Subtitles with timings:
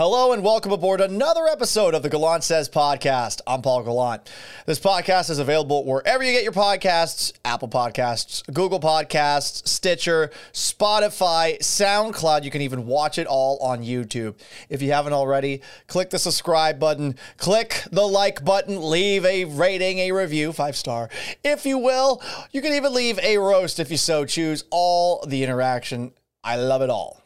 [0.00, 3.42] Hello and welcome aboard another episode of the Gallant Says podcast.
[3.46, 4.32] I'm Paul Gallant.
[4.64, 11.58] This podcast is available wherever you get your podcasts Apple Podcasts, Google Podcasts, Stitcher, Spotify,
[11.58, 12.44] SoundCloud.
[12.44, 14.36] You can even watch it all on YouTube.
[14.70, 19.98] If you haven't already, click the subscribe button, click the like button, leave a rating,
[19.98, 21.10] a review, five star,
[21.44, 22.22] if you will.
[22.52, 24.64] You can even leave a roast if you so choose.
[24.70, 26.12] All the interaction.
[26.42, 27.19] I love it all.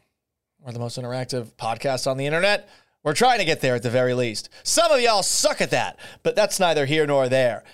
[0.64, 2.70] We're the most interactive podcast on the internet.
[3.02, 4.48] We're trying to get there at the very least.
[4.62, 7.64] Some of y'all suck at that, but that's neither here nor there.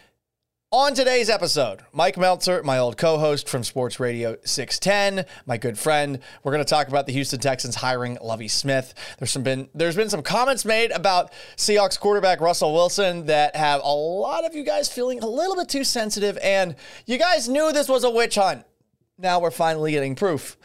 [0.72, 5.78] On today's episode, Mike Meltser, my old co host from Sports Radio 610, my good
[5.78, 8.92] friend, we're going to talk about the Houston Texans hiring Lovie Smith.
[9.18, 13.82] There's, some been, there's been some comments made about Seahawks quarterback Russell Wilson that have
[13.84, 16.74] a lot of you guys feeling a little bit too sensitive, and
[17.06, 18.64] you guys knew this was a witch hunt.
[19.16, 20.56] Now we're finally getting proof.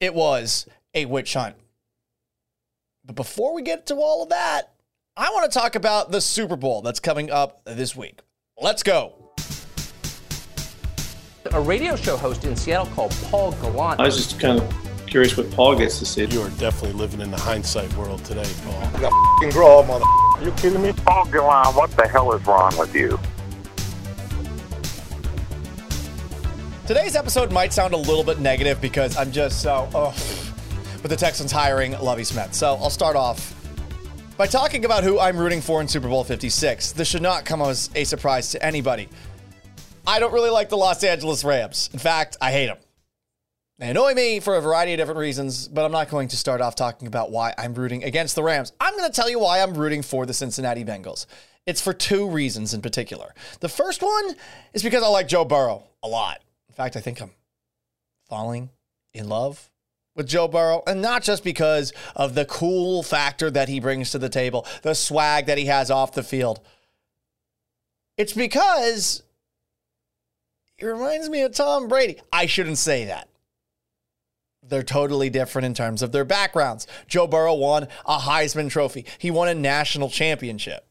[0.00, 1.56] It was a witch hunt.
[3.06, 4.72] But before we get to all of that,
[5.14, 8.20] I want to talk about the Super Bowl that's coming up this week.
[8.58, 9.34] Let's go.
[11.52, 14.00] A radio show host in Seattle called Paul Gallant.
[14.00, 16.24] I was just kind of curious what Paul gets to say.
[16.24, 18.90] You are definitely living in the hindsight world today, Paul.
[18.94, 20.06] You got f***ing grow up, mother.
[20.42, 20.94] You kidding me?
[20.94, 23.20] Paul Gallant, what the hell is wrong with you?
[26.86, 30.14] Today's episode might sound a little bit negative because I'm just so, oh,
[31.04, 32.54] with the Texans hiring Lovie Smith.
[32.54, 33.54] So I'll start off
[34.38, 36.92] by talking about who I'm rooting for in Super Bowl 56.
[36.92, 39.10] This should not come as a surprise to anybody.
[40.06, 41.90] I don't really like the Los Angeles Rams.
[41.92, 42.78] In fact, I hate them.
[43.78, 46.62] They annoy me for a variety of different reasons, but I'm not going to start
[46.62, 48.72] off talking about why I'm rooting against the Rams.
[48.80, 51.26] I'm going to tell you why I'm rooting for the Cincinnati Bengals.
[51.66, 53.34] It's for two reasons in particular.
[53.60, 54.36] The first one
[54.72, 56.40] is because I like Joe Burrow a lot.
[56.70, 57.32] In fact, I think I'm
[58.26, 58.70] falling
[59.12, 59.70] in love
[60.14, 64.18] with Joe Burrow, and not just because of the cool factor that he brings to
[64.18, 66.60] the table, the swag that he has off the field.
[68.16, 69.22] It's because
[70.76, 72.20] he reminds me of Tom Brady.
[72.32, 73.28] I shouldn't say that.
[74.62, 76.86] They're totally different in terms of their backgrounds.
[77.06, 80.86] Joe Burrow won a Heisman Trophy, he won a national championship.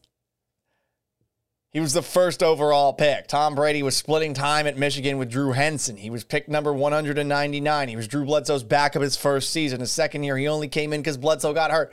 [1.74, 3.26] He was the first overall pick.
[3.26, 5.96] Tom Brady was splitting time at Michigan with Drew Henson.
[5.96, 7.88] He was picked number 199.
[7.88, 9.80] He was Drew Bledsoe's backup his first season.
[9.80, 11.92] His second year, he only came in because Bledsoe got hurt.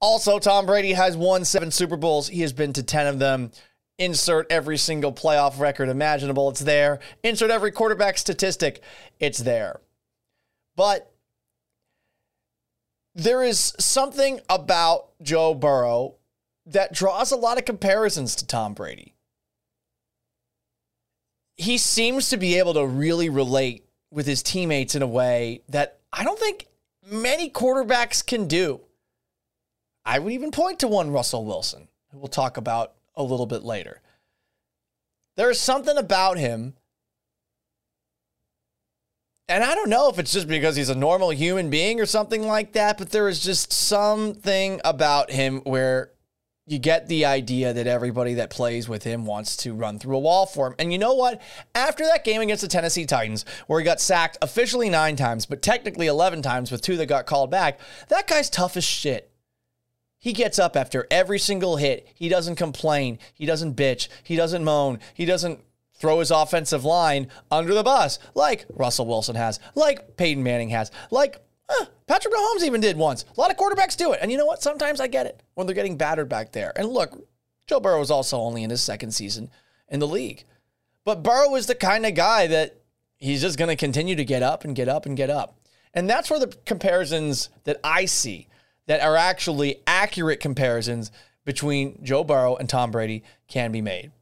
[0.00, 2.26] Also, Tom Brady has won seven Super Bowls.
[2.26, 3.52] He has been to 10 of them.
[3.96, 6.48] Insert every single playoff record imaginable.
[6.50, 6.98] It's there.
[7.22, 8.82] Insert every quarterback statistic.
[9.20, 9.80] It's there.
[10.74, 11.12] But
[13.14, 16.17] there is something about Joe Burrow
[16.68, 19.14] that draws a lot of comparisons to Tom Brady.
[21.56, 25.98] He seems to be able to really relate with his teammates in a way that
[26.12, 26.66] I don't think
[27.10, 28.80] many quarterbacks can do.
[30.04, 33.62] I would even point to one Russell Wilson, who we'll talk about a little bit
[33.62, 34.00] later.
[35.36, 36.74] There's something about him.
[39.48, 42.46] And I don't know if it's just because he's a normal human being or something
[42.46, 46.10] like that, but there is just something about him where
[46.68, 50.20] you get the idea that everybody that plays with him wants to run through a
[50.20, 50.74] wall for him.
[50.78, 51.40] And you know what?
[51.74, 55.62] After that game against the Tennessee Titans, where he got sacked officially nine times, but
[55.62, 59.30] technically 11 times with two that got called back, that guy's tough as shit.
[60.18, 62.06] He gets up after every single hit.
[62.14, 63.18] He doesn't complain.
[63.32, 64.08] He doesn't bitch.
[64.22, 64.98] He doesn't moan.
[65.14, 65.60] He doesn't
[65.94, 70.90] throw his offensive line under the bus like Russell Wilson has, like Peyton Manning has,
[71.10, 73.24] like Huh, Patrick Mahomes even did once.
[73.36, 74.20] A lot of quarterbacks do it.
[74.22, 74.62] And you know what?
[74.62, 76.72] Sometimes I get it when they're getting battered back there.
[76.76, 77.28] And look,
[77.66, 79.50] Joe Burrow is also only in his second season
[79.88, 80.44] in the league.
[81.04, 82.76] But Burrow is the kind of guy that
[83.18, 85.58] he's just going to continue to get up and get up and get up.
[85.94, 88.48] And that's where the comparisons that I see
[88.86, 91.10] that are actually accurate comparisons
[91.44, 94.12] between Joe Burrow and Tom Brady can be made.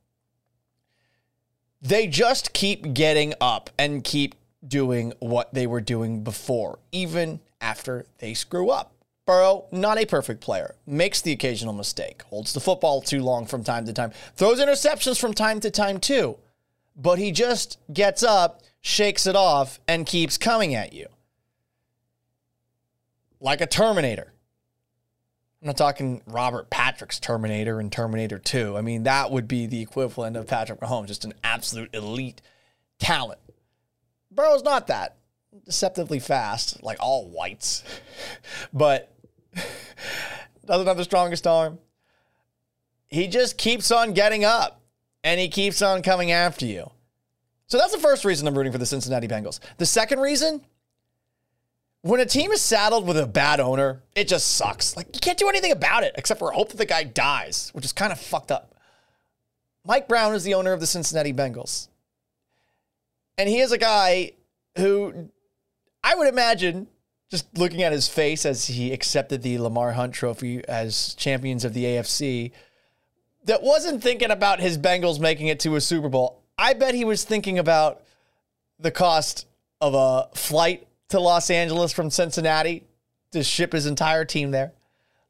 [1.83, 4.35] They just keep getting up and keep
[4.67, 8.93] doing what they were doing before, even after they screw up.
[9.27, 13.65] Burrow, not a perfect player, makes the occasional mistake, holds the football too long from
[13.65, 16.39] time to time, throws interceptions from time to time too,
[16.95, 21.09] but he just gets up, shakes it off, and keeps coming at you.
[23.41, 24.33] Like a Terminator.
[25.61, 28.77] I'm not talking Robert Patrick's Terminator and Terminator 2.
[28.77, 32.41] I mean, that would be the equivalent of Patrick Mahomes, just an absolute elite
[33.01, 33.41] talent.
[34.37, 35.17] Burrow's not that
[35.65, 37.83] deceptively fast, like all whites,
[38.73, 39.13] but
[40.67, 41.79] doesn't have the strongest arm.
[43.09, 44.83] He just keeps on getting up
[45.25, 46.91] and he keeps on coming after you.
[47.69, 49.59] So that's the first reason I'm rooting for the Cincinnati Bengals.
[49.79, 50.61] The second reason,
[52.03, 54.97] when a team is saddled with a bad owner, it just sucks.
[54.97, 57.85] Like you can't do anything about it except for hope that the guy dies, which
[57.85, 58.75] is kind of fucked up.
[59.85, 61.89] Mike Brown is the owner of the Cincinnati Bengals.
[63.39, 64.33] And he is a guy
[64.77, 65.31] who
[66.03, 66.87] I would imagine,
[67.31, 71.75] just looking at his face as he accepted the Lamar Hunt trophy as champions of
[71.75, 72.53] the AFC,
[73.45, 76.43] that wasn't thinking about his Bengals making it to a Super Bowl.
[76.59, 78.03] I bet he was thinking about
[78.79, 79.47] the cost
[79.81, 82.85] of a flight to Los Angeles from Cincinnati
[83.33, 84.73] to ship his entire team there,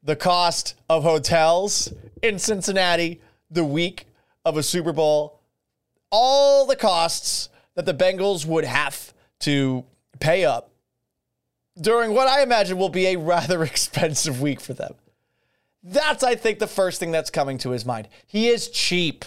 [0.03, 1.93] the cost of hotels
[2.23, 3.20] in Cincinnati
[3.50, 4.06] the week
[4.44, 5.41] of a Super Bowl,
[6.11, 9.84] all the costs that the Bengals would have to
[10.19, 10.70] pay up
[11.81, 14.94] during what I imagine will be a rather expensive week for them.
[15.82, 18.08] That's, I think, the first thing that's coming to his mind.
[18.26, 19.25] He is cheap,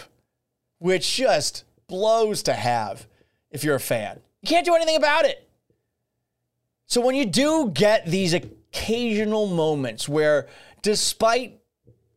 [0.78, 3.06] which just blows to have
[3.50, 4.20] if you're a fan.
[4.42, 5.48] You can't do anything about it.
[6.86, 10.48] So when you do get these occasional moments where,
[10.82, 11.60] despite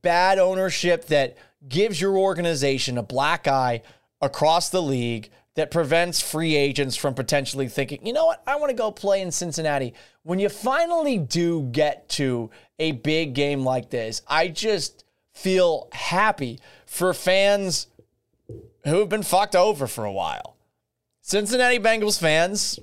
[0.02, 1.38] bad ownership that
[1.70, 3.82] gives your organization a black eye
[4.20, 8.72] across the league, that prevents free agents from potentially thinking, you know what, I want
[8.72, 9.94] to go play in Cincinnati.
[10.24, 16.60] When you finally do get to a big game like this, I just feel happy
[16.86, 17.88] for fans
[18.86, 20.58] who have been fucked over for a while.
[21.22, 22.80] Cincinnati Bengals fans,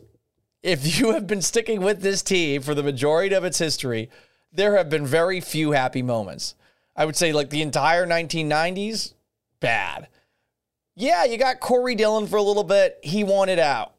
[0.63, 4.11] if you have been sticking with this team for the majority of its history,
[4.53, 6.55] there have been very few happy moments.
[6.97, 9.15] I would say, like the entire 1990s,
[9.61, 10.09] bad.
[11.01, 12.99] Yeah, you got Corey Dillon for a little bit.
[13.03, 13.95] He wanted out.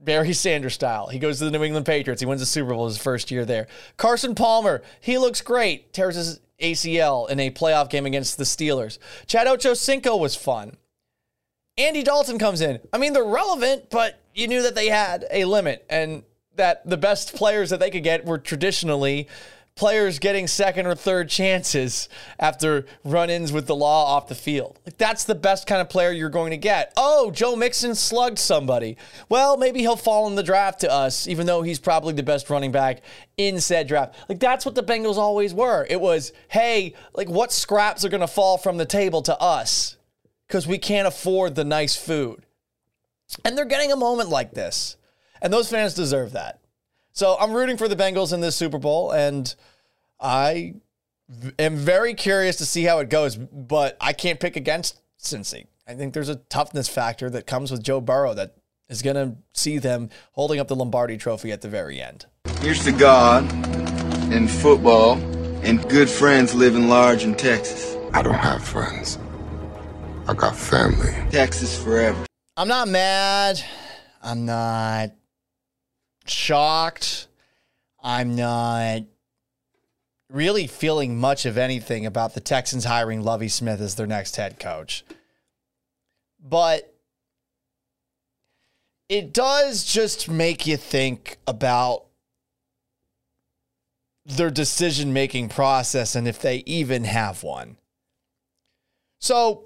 [0.00, 1.08] Barry Sanders style.
[1.08, 2.20] He goes to the New England Patriots.
[2.20, 3.66] He wins the Super Bowl his first year there.
[3.96, 5.92] Carson Palmer, he looks great.
[5.92, 8.98] Tears his ACL in a playoff game against the Steelers.
[9.26, 10.76] Chad Ochocinco was fun.
[11.76, 12.78] Andy Dalton comes in.
[12.92, 16.22] I mean, they're relevant, but you knew that they had a limit and
[16.54, 19.26] that the best players that they could get were traditionally
[19.78, 22.08] players getting second or third chances
[22.38, 24.78] after run-ins with the law off the field.
[24.84, 26.92] Like that's the best kind of player you're going to get.
[26.96, 28.96] Oh, Joe Mixon slugged somebody.
[29.28, 32.50] Well, maybe he'll fall in the draft to us, even though he's probably the best
[32.50, 33.02] running back
[33.36, 34.16] in said draft.
[34.28, 35.86] Like that's what the Bengals always were.
[35.88, 39.96] It was, hey, like what scraps are going to fall from the table to us
[40.46, 42.44] because we can't afford the nice food.
[43.44, 44.96] And they're getting a moment like this.
[45.40, 46.60] And those fans deserve that.
[47.18, 49.52] So I'm rooting for the Bengals in this Super Bowl, and
[50.20, 50.74] I
[51.58, 53.34] am very curious to see how it goes.
[53.36, 55.66] But I can't pick against Cincy.
[55.88, 58.54] I think there's a toughness factor that comes with Joe Burrow that
[58.88, 62.26] is going to see them holding up the Lombardi Trophy at the very end.
[62.60, 63.50] Here's to God
[64.32, 65.14] and football
[65.64, 67.96] and good friends living large in Texas.
[68.12, 69.18] I don't have friends.
[70.28, 71.12] I got family.
[71.32, 72.26] Texas forever.
[72.56, 73.60] I'm not mad.
[74.22, 75.17] I'm not
[76.30, 77.28] shocked.
[78.02, 79.02] I'm not
[80.30, 84.60] really feeling much of anything about the Texans hiring Lovie Smith as their next head
[84.60, 85.04] coach.
[86.40, 86.94] But
[89.08, 92.04] it does just make you think about
[94.26, 97.78] their decision making process and if they even have one.
[99.20, 99.64] So,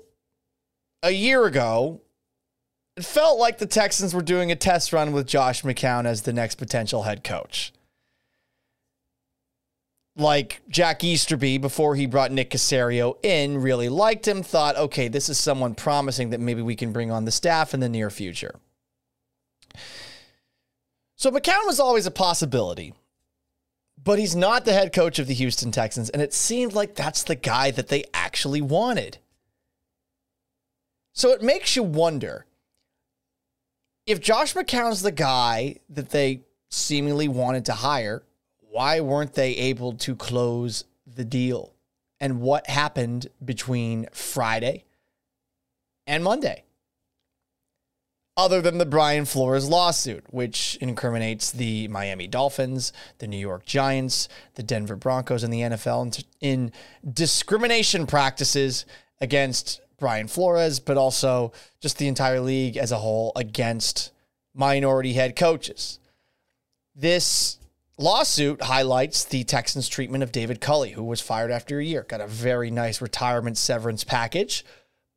[1.03, 2.02] a year ago,
[2.97, 6.33] it felt like the Texans were doing a test run with Josh McCown as the
[6.33, 7.73] next potential head coach.
[10.15, 15.31] Like Jack Easterby, before he brought Nick Caserio in, really liked him, thought, okay, this
[15.31, 18.55] is someone promising that maybe we can bring on the staff in the near future.
[21.17, 22.93] So McCown was always a possibility,
[24.03, 27.23] but he's not the head coach of the Houston Texans, and it seemed like that's
[27.23, 29.17] the guy that they actually wanted.
[31.15, 32.45] So it makes you wonder
[34.07, 38.23] if Josh McCown's the guy that they seemingly wanted to hire,
[38.61, 41.75] why weren't they able to close the deal?
[42.21, 44.85] And what happened between Friday
[46.07, 46.65] and Monday?
[48.35, 54.27] Other than the Brian Flores lawsuit, which incriminates the Miami Dolphins, the New York Giants,
[54.55, 56.73] the Denver Broncos, and the NFL in
[57.13, 58.87] discrimination practices
[59.21, 64.11] against Brian Flores, but also just the entire league as a whole against
[64.53, 66.01] minority head coaches.
[66.93, 67.59] This
[67.99, 72.03] lawsuit highlights the Texans' treatment of David Culley, who was fired after a year.
[72.03, 74.65] Got a very nice retirement severance package,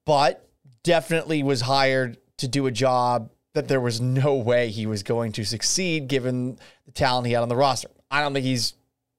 [0.06, 0.48] but
[0.84, 5.32] definitely was hired to do a job that there was no way he was going
[5.32, 7.90] to succeed given the talent he had on the roster.
[8.12, 8.76] I don't think he's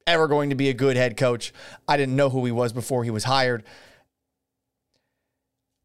[0.07, 1.53] ever going to be a good head coach.
[1.89, 3.65] I didn't know who he was before he was hired.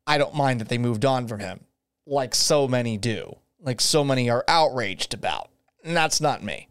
[0.08, 1.62] I don't mind that they moved on from him,
[2.06, 5.50] like so many do, like so many are outraged about.
[5.84, 6.68] And that's not me.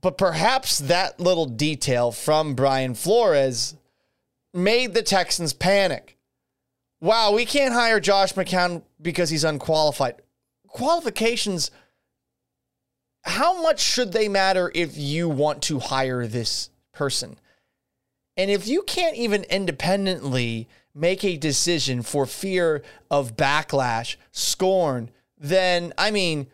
[0.00, 3.74] But perhaps that little detail from Brian Flores
[4.54, 6.16] made the Texans panic.
[7.00, 10.16] Wow, we can't hire Josh McCown because he's unqualified.
[10.66, 11.70] Qualifications,
[13.22, 17.38] how much should they matter if you want to hire this person?
[18.40, 25.92] And if you can't even independently make a decision for fear of backlash, scorn, then,
[25.98, 26.46] I mean,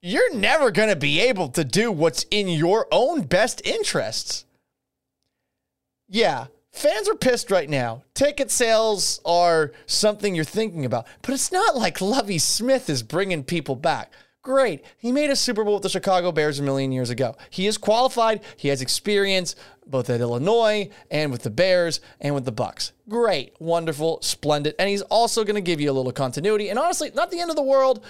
[0.00, 4.46] you're never going to be able to do what's in your own best interests.
[6.08, 8.02] Yeah, fans are pissed right now.
[8.14, 13.44] Ticket sales are something you're thinking about, but it's not like Lovie Smith is bringing
[13.44, 14.10] people back.
[14.44, 14.84] Great.
[14.98, 17.34] He made a Super Bowl with the Chicago Bears a million years ago.
[17.48, 18.42] He is qualified.
[18.58, 22.92] He has experience both at Illinois and with the Bears and with the Bucs.
[23.08, 23.54] Great.
[23.58, 24.20] Wonderful.
[24.20, 24.74] Splendid.
[24.78, 26.68] And he's also going to give you a little continuity.
[26.68, 28.04] And honestly, not the end of the world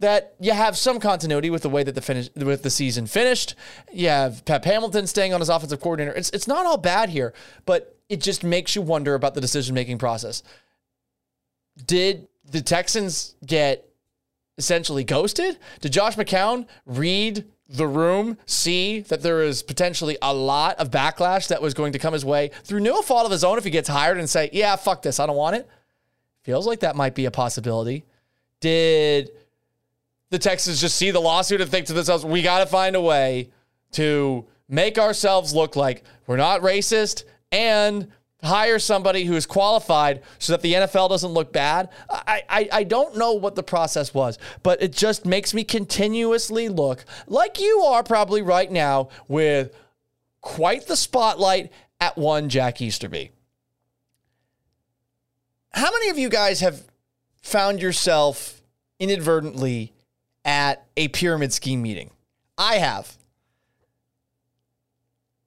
[0.00, 3.54] that you have some continuity with the way that the finish with the season finished.
[3.92, 6.16] You have Pep Hamilton staying on as offensive coordinator.
[6.16, 7.32] It's it's not all bad here,
[7.64, 10.42] but it just makes you wonder about the decision making process.
[11.86, 13.88] Did the Texans get
[14.58, 15.58] essentially ghosted?
[15.80, 21.48] Did Josh McCown read the room, see that there is potentially a lot of backlash
[21.48, 23.70] that was going to come his way through no fault of his own if he
[23.70, 25.68] gets hired and say, "Yeah, fuck this, I don't want it."
[26.42, 28.04] Feels like that might be a possibility.
[28.60, 29.30] Did
[30.30, 33.00] the Texans just see the lawsuit and think to themselves, we got to find a
[33.00, 33.50] way
[33.92, 38.10] to make ourselves look like we're not racist and
[38.46, 41.90] hire somebody who is qualified so that the NFL doesn't look bad.
[42.08, 46.68] I, I, I don't know what the process was, but it just makes me continuously
[46.68, 49.76] look like you are probably right now with
[50.40, 53.32] quite the spotlight at one Jack Easterby.
[55.72, 56.82] How many of you guys have
[57.42, 58.62] found yourself
[58.98, 59.92] inadvertently
[60.44, 62.10] at a pyramid scheme meeting.
[62.56, 63.16] I have.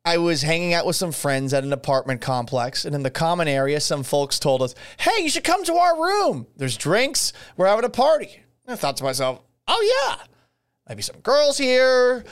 [0.09, 3.47] I was hanging out with some friends at an apartment complex, and in the common
[3.47, 6.47] area, some folks told us, Hey, you should come to our room.
[6.57, 7.31] There's drinks.
[7.57, 8.41] We're having a party.
[8.65, 10.25] And I thought to myself, Oh, yeah.
[10.87, 12.25] Maybe some girls here.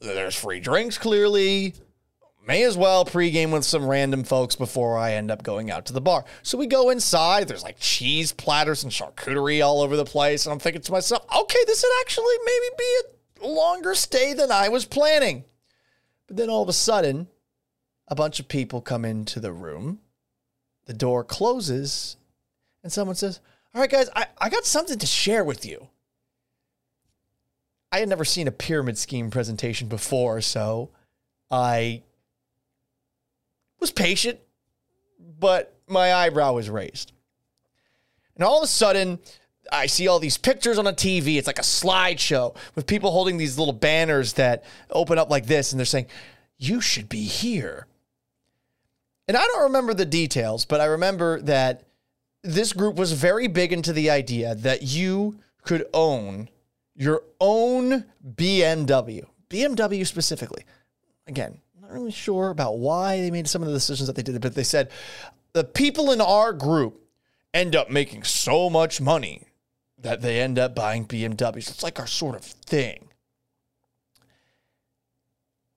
[0.00, 1.74] There's free drinks, clearly
[2.48, 5.92] may as well pregame with some random folks before I end up going out to
[5.92, 6.24] the bar.
[6.42, 7.46] So we go inside.
[7.46, 10.46] There's like cheese platters and charcuterie all over the place.
[10.46, 13.00] And I'm thinking to myself, okay, this would actually maybe be
[13.42, 15.44] a longer stay than I was planning.
[16.30, 17.26] But then all of a sudden,
[18.06, 19.98] a bunch of people come into the room.
[20.86, 22.18] The door closes,
[22.84, 23.40] and someone says,
[23.74, 25.88] All right, guys, I, I got something to share with you.
[27.90, 30.90] I had never seen a pyramid scheme presentation before, so
[31.50, 32.04] I
[33.80, 34.38] was patient,
[35.18, 37.10] but my eyebrow was raised.
[38.36, 39.18] And all of a sudden,
[39.70, 41.36] I see all these pictures on a TV.
[41.36, 45.72] It's like a slideshow with people holding these little banners that open up like this,
[45.72, 46.06] and they're saying,
[46.58, 47.86] You should be here.
[49.28, 51.84] And I don't remember the details, but I remember that
[52.42, 56.48] this group was very big into the idea that you could own
[56.96, 60.64] your own BMW, BMW specifically.
[61.26, 64.22] Again, I'm not really sure about why they made some of the decisions that they
[64.22, 64.90] did, but they said
[65.52, 67.00] the people in our group
[67.54, 69.46] end up making so much money
[70.02, 71.70] that they end up buying BMWs.
[71.70, 73.08] It's like our sort of thing.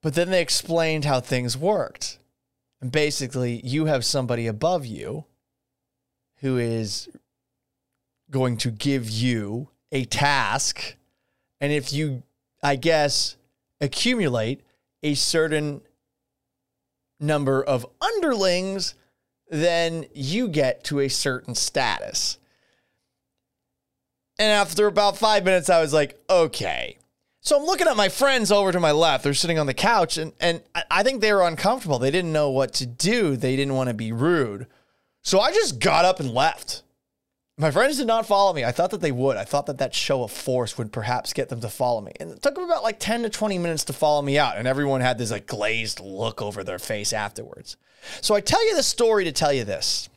[0.02, 2.18] But then they explained how things worked.
[2.80, 5.24] And basically, you have somebody above you
[6.40, 7.08] who is
[8.30, 10.96] going to give you a task.
[11.60, 12.22] And if you,
[12.62, 13.36] I guess,
[13.80, 14.62] accumulate
[15.02, 15.80] a certain
[17.18, 18.94] number of underlings,
[19.48, 22.38] then you get to a certain status.
[24.38, 26.98] And after about five minutes, I was like, okay.
[27.40, 29.22] So I'm looking at my friends over to my left.
[29.22, 31.98] They're sitting on the couch, and, and I think they were uncomfortable.
[31.98, 34.66] They didn't know what to do, they didn't want to be rude.
[35.22, 36.82] So I just got up and left.
[37.56, 38.64] My friends did not follow me.
[38.64, 39.36] I thought that they would.
[39.36, 42.12] I thought that that show of force would perhaps get them to follow me.
[42.18, 44.56] And it took them about like 10 to 20 minutes to follow me out.
[44.56, 47.76] And everyone had this like glazed look over their face afterwards.
[48.20, 50.08] So I tell you this story to tell you this.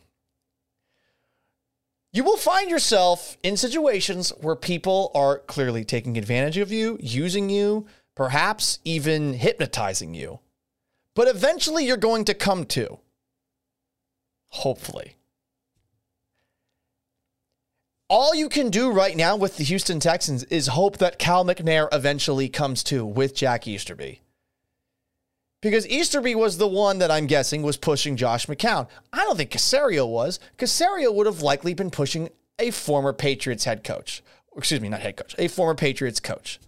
[2.17, 7.47] You will find yourself in situations where people are clearly taking advantage of you, using
[7.47, 10.39] you, perhaps even hypnotizing you.
[11.13, 12.97] But eventually you're going to come to.
[14.47, 15.17] Hopefully
[18.09, 21.87] all you can do right now with the Houston Texans is hope that Cal McNair
[21.91, 24.21] eventually comes to with Jack Easterby.
[25.61, 28.87] Because Easterby was the one that I'm guessing was pushing Josh McCown.
[29.11, 30.39] I don't think Caserio was.
[30.57, 34.23] Caserio would have likely been pushing a former Patriots head coach.
[34.55, 36.59] Excuse me, not head coach, a former Patriots coach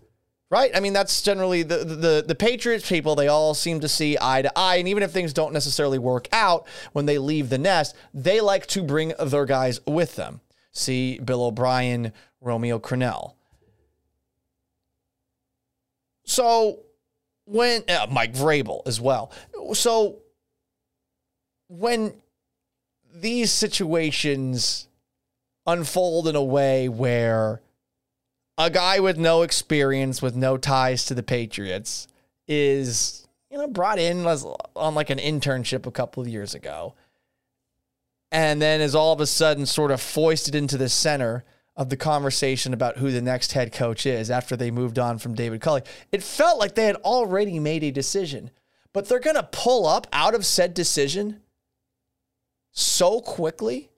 [0.51, 0.72] Right?
[0.75, 3.15] I mean, that's generally the, the the Patriots people.
[3.15, 6.27] They all seem to see eye to eye, and even if things don't necessarily work
[6.31, 10.41] out when they leave the nest, they like to bring their guys with them.
[10.72, 13.36] See Bill O'Brien, Romeo Crennel.
[16.25, 16.79] So
[17.50, 19.32] when uh, Mike Vrabel as well.
[19.74, 20.20] So
[21.68, 22.13] when
[23.13, 24.88] these situations
[25.65, 27.62] unfold in a way where
[28.58, 32.08] a guy with no experience, with no ties to the Patriots,
[32.48, 34.25] is you know brought in
[34.75, 36.94] on like an internship a couple of years ago,
[38.32, 41.44] and then is all of a sudden sort of foisted into the center
[41.79, 45.33] of the conversation about who the next head coach is after they moved on from
[45.33, 45.81] David Culley.
[46.12, 48.51] It felt like they had already made a decision,
[48.91, 51.39] but they're going to pull up out of said decision
[52.74, 53.91] so quickly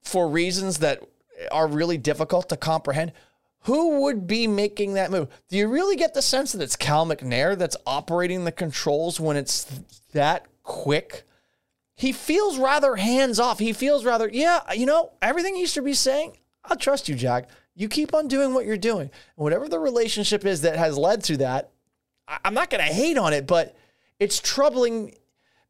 [0.00, 1.02] for reasons that
[1.50, 3.10] are really difficult to comprehend.
[3.62, 5.28] Who would be making that move?
[5.48, 9.36] Do you really get the sense that it's Cal McNair that's operating the controls when
[9.36, 9.64] it's
[10.12, 11.24] that quick?
[11.96, 13.58] He feels rather hands off.
[13.58, 17.48] He feels rather, yeah, you know, everything he should be saying, I'll trust you, Jack.
[17.74, 19.10] You keep on doing what you're doing.
[19.10, 21.70] And Whatever the relationship is that has led to that,
[22.26, 23.76] I'm not going to hate on it, but
[24.18, 25.14] it's troubling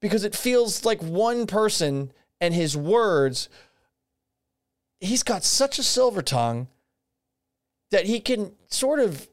[0.00, 3.48] because it feels like one person and his words
[5.04, 6.68] he's got such a silver tongue
[7.90, 9.28] that he can sort of,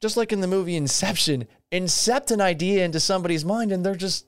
[0.00, 4.26] just like in the movie Inception, incept an idea into somebody's mind and they're just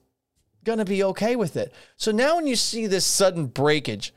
[0.65, 1.73] going to be okay with it.
[1.97, 4.13] So now when you see this sudden breakage,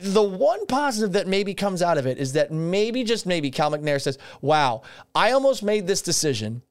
[0.00, 3.70] the one positive that maybe comes out of it is that maybe, just maybe, Cal
[3.70, 4.82] McNair says, Wow,
[5.14, 6.62] I almost made this decision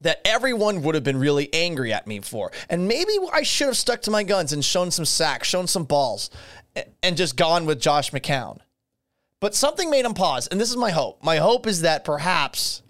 [0.00, 2.52] that everyone would have been really angry at me for.
[2.68, 5.84] And maybe I should have stuck to my guns and shown some sacks, shown some
[5.84, 6.30] balls,
[7.02, 8.58] and just gone with Josh McCown.
[9.40, 10.46] But something made him pause.
[10.46, 11.22] And this is my hope.
[11.22, 12.82] My hope is that perhaps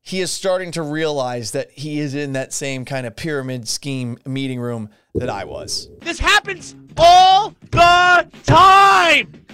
[0.00, 4.18] he is starting to realize that he is in that same kind of pyramid scheme
[4.26, 5.88] meeting room that I was.
[6.00, 9.44] This happens all the time!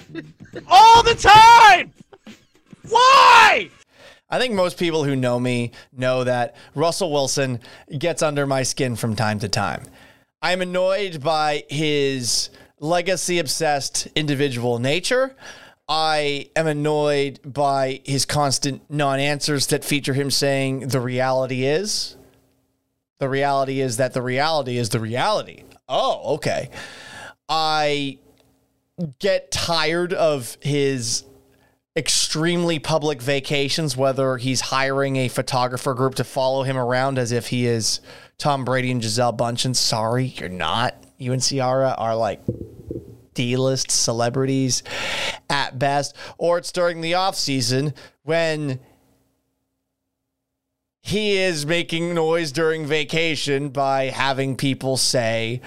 [0.69, 1.93] all the time!
[2.89, 3.71] Why?
[4.31, 7.61] I think most people who know me know that Russell Wilson
[7.99, 9.85] gets under my skin from time to time.
[10.43, 15.35] I'm annoyed by his legacy obsessed individual nature.
[15.89, 22.17] I am annoyed by his constant non answers that feature him saying the reality is.
[23.19, 25.65] The reality is that the reality is the reality.
[25.89, 26.71] Oh, okay.
[27.49, 28.19] I
[29.21, 31.25] get tired of his
[31.97, 37.49] extremely public vacations, whether he's hiring a photographer group to follow him around as if
[37.49, 38.01] he is
[38.39, 39.75] Tom Brady and Gisele Bundchen.
[39.75, 40.95] Sorry, you're not.
[41.17, 42.41] You and Ciara are like
[43.35, 44.83] D-list celebrities
[45.49, 48.81] at best, or it's during the off season when
[51.01, 55.61] he is making noise during vacation by having people say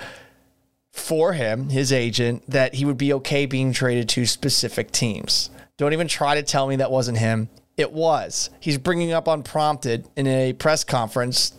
[0.92, 5.50] for him, his agent, that he would be okay being traded to specific teams.
[5.78, 7.50] Don't even try to tell me that wasn't him.
[7.78, 8.50] It was.
[8.60, 11.54] He's bringing up unprompted in a press conference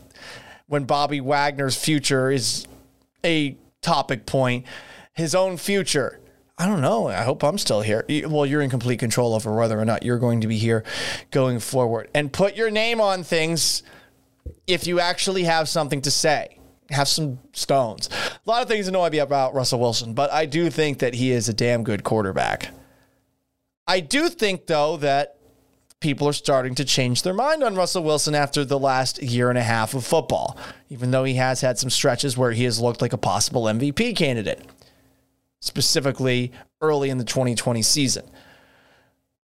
[0.66, 2.66] when Bobby Wagner's future is
[3.24, 4.66] a topic point,
[5.12, 6.20] his own future.
[6.58, 7.08] I don't know.
[7.08, 8.04] I hope I'm still here.
[8.28, 10.84] Well, you're in complete control over whether or not you're going to be here
[11.30, 12.08] going forward.
[12.14, 13.82] And put your name on things
[14.66, 16.58] if you actually have something to say.
[16.90, 18.08] Have some stones.
[18.44, 21.30] A lot of things to know about Russell Wilson, but I do think that he
[21.30, 22.70] is a damn good quarterback.
[23.86, 25.36] I do think, though, that
[26.00, 29.58] people are starting to change their mind on Russell Wilson after the last year and
[29.58, 33.00] a half of football, even though he has had some stretches where he has looked
[33.00, 34.60] like a possible MVP candidate,
[35.60, 36.50] specifically
[36.80, 38.28] early in the 2020 season.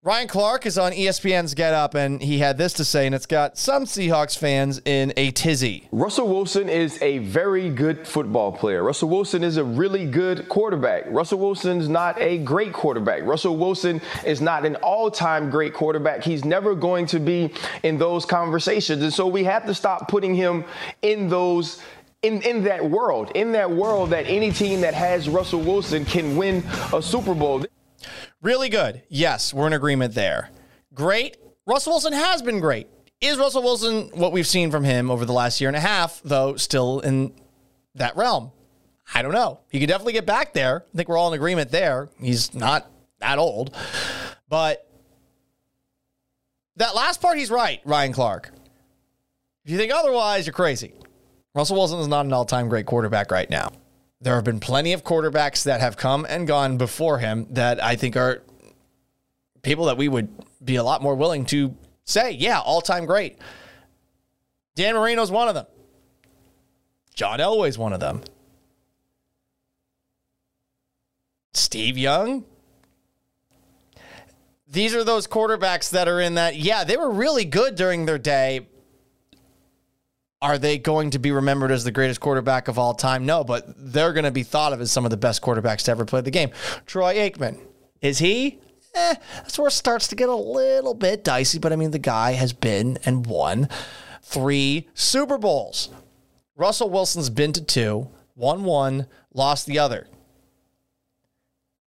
[0.08, 3.26] Ryan Clark is on ESPN's Get Up, and he had this to say, and it's
[3.26, 5.86] got some Seahawks fans in a tizzy.
[5.92, 8.82] Russell Wilson is a very good football player.
[8.82, 11.04] Russell Wilson is a really good quarterback.
[11.08, 13.22] Russell Wilson's not a great quarterback.
[13.24, 16.24] Russell Wilson is not an all time great quarterback.
[16.24, 19.02] He's never going to be in those conversations.
[19.02, 20.64] And so we have to stop putting him
[21.02, 21.82] in those
[22.22, 26.34] in, in that world, in that world that any team that has Russell Wilson can
[26.34, 27.62] win a Super Bowl.
[28.40, 29.02] Really good.
[29.08, 30.50] Yes, we're in agreement there.
[30.94, 31.36] Great.
[31.66, 32.86] Russell Wilson has been great.
[33.20, 36.20] Is Russell Wilson what we've seen from him over the last year and a half,
[36.24, 37.32] though, still in
[37.96, 38.52] that realm?
[39.12, 39.60] I don't know.
[39.70, 40.84] He could definitely get back there.
[40.92, 42.10] I think we're all in agreement there.
[42.20, 43.74] He's not that old.
[44.48, 44.88] But
[46.76, 48.52] that last part, he's right, Ryan Clark.
[49.64, 50.92] If you think otherwise, you're crazy.
[51.54, 53.72] Russell Wilson is not an all time great quarterback right now
[54.20, 57.96] there have been plenty of quarterbacks that have come and gone before him that I
[57.96, 58.42] think are
[59.62, 60.28] people that we would
[60.64, 63.38] be a lot more willing to say, yeah, all time great.
[64.74, 65.66] Dan Marino's one of them.
[67.14, 68.22] John Elway's one of them.
[71.54, 72.44] Steve Young.
[74.70, 78.18] These are those quarterbacks that are in that, yeah, they were really good during their
[78.18, 78.68] day.
[80.40, 83.26] Are they going to be remembered as the greatest quarterback of all time?
[83.26, 85.90] No, but they're going to be thought of as some of the best quarterbacks to
[85.90, 86.50] ever play the game.
[86.86, 87.58] Troy Aikman.
[88.00, 88.60] Is he?
[88.94, 91.98] Eh, that's where it starts to get a little bit dicey, but I mean, the
[91.98, 93.68] guy has been and won
[94.22, 95.90] three Super Bowls.
[96.56, 100.06] Russell Wilson's been to two, won one, lost the other.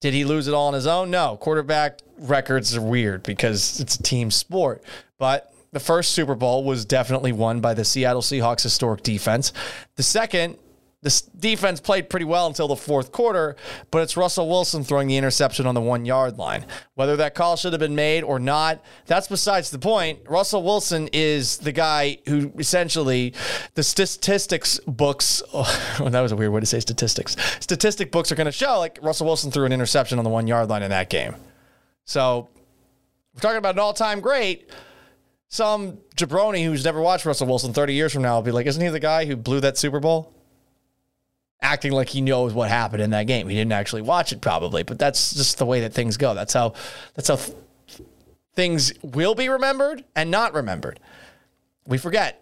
[0.01, 1.11] Did he lose it all on his own?
[1.11, 1.37] No.
[1.37, 4.83] Quarterback records are weird because it's a team sport.
[5.19, 9.53] But the first Super Bowl was definitely won by the Seattle Seahawks historic defense.
[9.95, 10.57] The second,
[11.01, 13.55] the defense played pretty well until the fourth quarter,
[13.89, 16.65] but it's Russell Wilson throwing the interception on the one yard line.
[16.93, 20.19] Whether that call should have been made or not, that's besides the point.
[20.27, 23.33] Russell Wilson is the guy who essentially
[23.73, 27.35] the statistics books, oh, that was a weird way to say statistics.
[27.59, 30.45] Statistic books are going to show like Russell Wilson threw an interception on the one
[30.45, 31.33] yard line in that game.
[32.05, 32.49] So
[33.33, 34.69] we're talking about an all time great
[35.51, 38.81] some jabroni who's never watched Russell Wilson 30 years from now will be like, isn't
[38.81, 40.33] he the guy who blew that Super Bowl?
[41.61, 43.49] Acting like he knows what happened in that game.
[43.49, 46.33] He didn't actually watch it probably, but that's just the way that things go.
[46.33, 46.73] That's how
[47.13, 47.55] that's how th-
[48.55, 50.99] things will be remembered and not remembered.
[51.85, 52.41] We forget.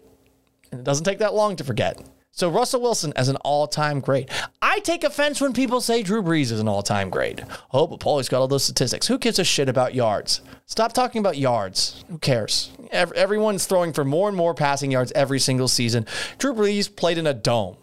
[0.70, 2.00] And it doesn't take that long to forget.
[2.32, 4.30] So Russell Wilson as an all-time great.
[4.62, 7.40] I take offense when people say Drew Brees is an all-time great.
[7.72, 9.08] Oh, but Paulie's got all those statistics.
[9.08, 10.40] Who gives a shit about yards?
[10.66, 12.04] Stop talking about yards.
[12.08, 12.70] Who cares?
[12.92, 16.06] Everyone's throwing for more and more passing yards every single season.
[16.38, 17.76] Drew Brees played in a dome.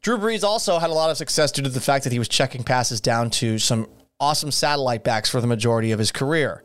[0.00, 2.28] Drew Brees also had a lot of success due to the fact that he was
[2.28, 3.86] checking passes down to some
[4.18, 6.64] awesome satellite backs for the majority of his career.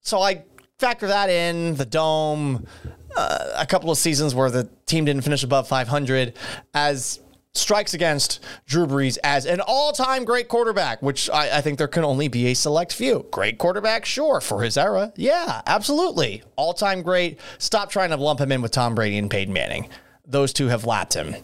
[0.00, 0.44] So I
[0.78, 2.66] factor that in, the dome,
[3.16, 6.34] uh, a couple of seasons where the team didn't finish above 500
[6.74, 7.20] as
[7.54, 11.88] strikes against Drew Brees as an all time great quarterback, which I, I, think there
[11.88, 13.26] can only be a select few.
[13.30, 15.12] Great quarterback, sure, for his era.
[15.16, 16.42] Yeah, absolutely.
[16.56, 17.38] All time great.
[17.58, 19.88] Stop trying to lump him in with Tom Brady and Peyton Manning.
[20.26, 21.34] Those two have lapped him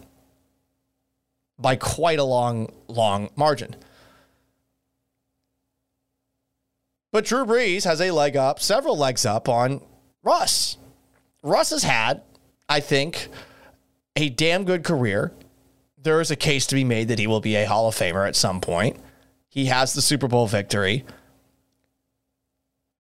[1.59, 3.75] by quite a long, long margin.
[7.11, 9.81] But Drew Brees has a leg up, several legs up on
[10.23, 10.77] Russ.
[11.41, 12.21] Russ has had,
[12.67, 13.29] I think,
[14.15, 15.33] a damn good career.
[15.97, 18.27] There is a case to be made that he will be a Hall of Famer
[18.27, 18.97] at some point.
[19.49, 21.05] He has the Super Bowl victory.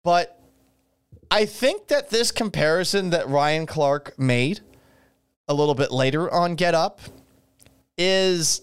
[0.03, 0.39] But
[1.31, 4.61] I think that this comparison that Ryan Clark made
[5.47, 7.01] a little bit later on Get Up
[7.97, 8.61] is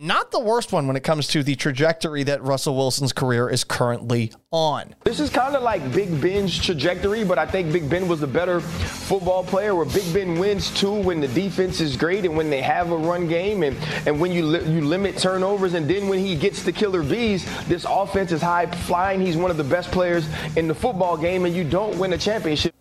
[0.00, 3.64] not the worst one when it comes to the trajectory that Russell Wilson's career is
[3.64, 4.94] currently on.
[5.02, 8.26] This is kind of like Big Ben's trajectory, but I think Big Ben was a
[8.28, 12.48] better football player where Big Ben wins too when the defense is great and when
[12.48, 16.08] they have a run game and, and when you, li- you limit turnovers and then
[16.08, 19.20] when he gets the killer bees, this offense is high flying.
[19.20, 22.18] He's one of the best players in the football game and you don't win a
[22.18, 22.72] championship.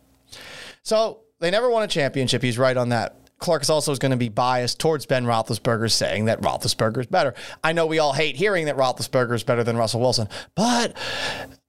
[0.83, 2.43] So they never won a championship.
[2.43, 3.16] He's right on that.
[3.39, 7.33] Clark is also going to be biased towards Ben Roethlisberger, saying that Roethlisberger is better.
[7.63, 10.97] I know we all hate hearing that Roethlisberger is better than Russell Wilson, but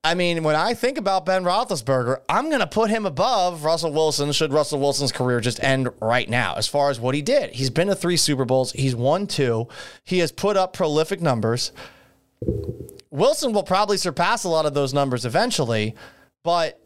[0.04, 3.92] I mean, when I think about Ben Roethlisberger, I'm going to put him above Russell
[3.92, 4.32] Wilson.
[4.32, 6.54] Should Russell Wilson's career just end right now?
[6.54, 8.72] As far as what he did, he's been to three Super Bowls.
[8.72, 9.68] He's won two.
[10.04, 11.72] He has put up prolific numbers.
[13.10, 15.94] Wilson will probably surpass a lot of those numbers eventually,
[16.44, 16.80] but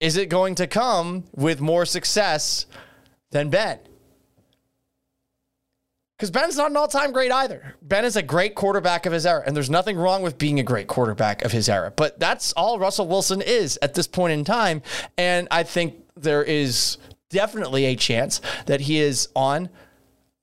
[0.00, 2.66] is it going to come with more success?
[3.30, 3.78] Than Ben.
[6.16, 7.76] Because Ben's not an all time great either.
[7.80, 10.64] Ben is a great quarterback of his era, and there's nothing wrong with being a
[10.64, 11.92] great quarterback of his era.
[11.94, 14.82] But that's all Russell Wilson is at this point in time.
[15.16, 16.98] And I think there is
[17.30, 19.68] definitely a chance that he is on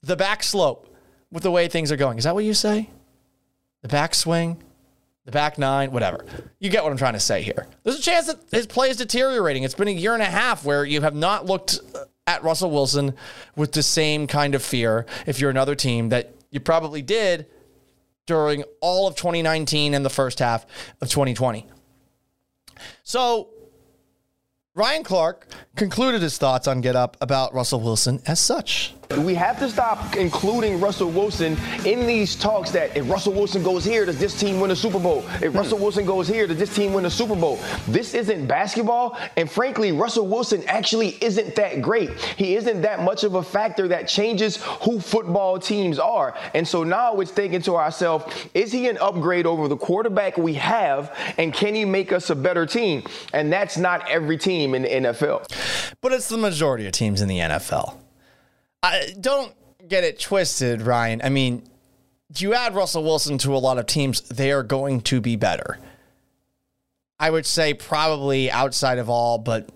[0.02, 0.88] the back slope
[1.30, 2.18] with the way things are going.
[2.18, 2.90] Is that what you say?
[3.82, 4.58] The backswing?
[5.26, 6.24] the back nine, whatever.
[6.60, 7.68] You get what I'm trying to say here.
[7.84, 9.64] There's a chance that his play is deteriorating.
[9.64, 12.72] It's been a year and a half where you have not looked uh, at Russell
[12.72, 13.16] Wilson
[13.56, 17.48] with the same kind of fear if you're another team that you probably did
[18.26, 20.66] during all of 2019 and the first half
[21.02, 21.68] of 2020.
[23.04, 23.50] So
[24.74, 28.94] Ryan Clark concluded his thoughts on Get Up about Russell Wilson as such.
[29.24, 33.86] We have to stop including Russell Wilson in these talks that if Russell Wilson goes
[33.86, 35.24] here, does this team win a Super Bowl?
[35.42, 35.58] If Hmm.
[35.58, 37.60] Russell Wilson goes here, does this team win a Super Bowl?
[37.88, 42.10] This isn't basketball, and frankly, Russell Wilson actually isn't that great.
[42.38, 46.36] He isn't that much of a factor that changes who football teams are.
[46.54, 50.54] And so now it's thinking to ourselves, is he an upgrade over the quarterback we
[50.56, 53.04] have, and can he make us a better team?
[53.34, 55.48] And that's not every team in the NFL.
[56.02, 57.96] But it's the majority of teams in the NFL.
[58.86, 59.54] I, don't
[59.88, 61.22] get it twisted, Ryan.
[61.24, 61.64] I mean,
[62.38, 65.80] you add Russell Wilson to a lot of teams, they are going to be better.
[67.20, 69.70] I would say probably outside of all, but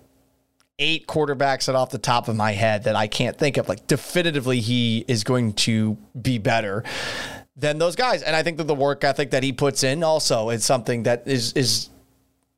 [0.78, 3.68] eight quarterbacks that off the top of my head that I can't think of.
[3.68, 6.84] Like definitively, he is going to be better
[7.56, 8.22] than those guys.
[8.22, 11.26] And I think that the work ethic that he puts in also is something that
[11.26, 11.88] is is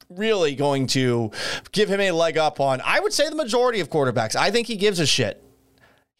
[0.09, 1.31] really going to
[1.73, 2.81] give him a leg up on.
[2.85, 4.37] I would say the majority of quarterbacks.
[4.37, 5.43] I think he gives a shit.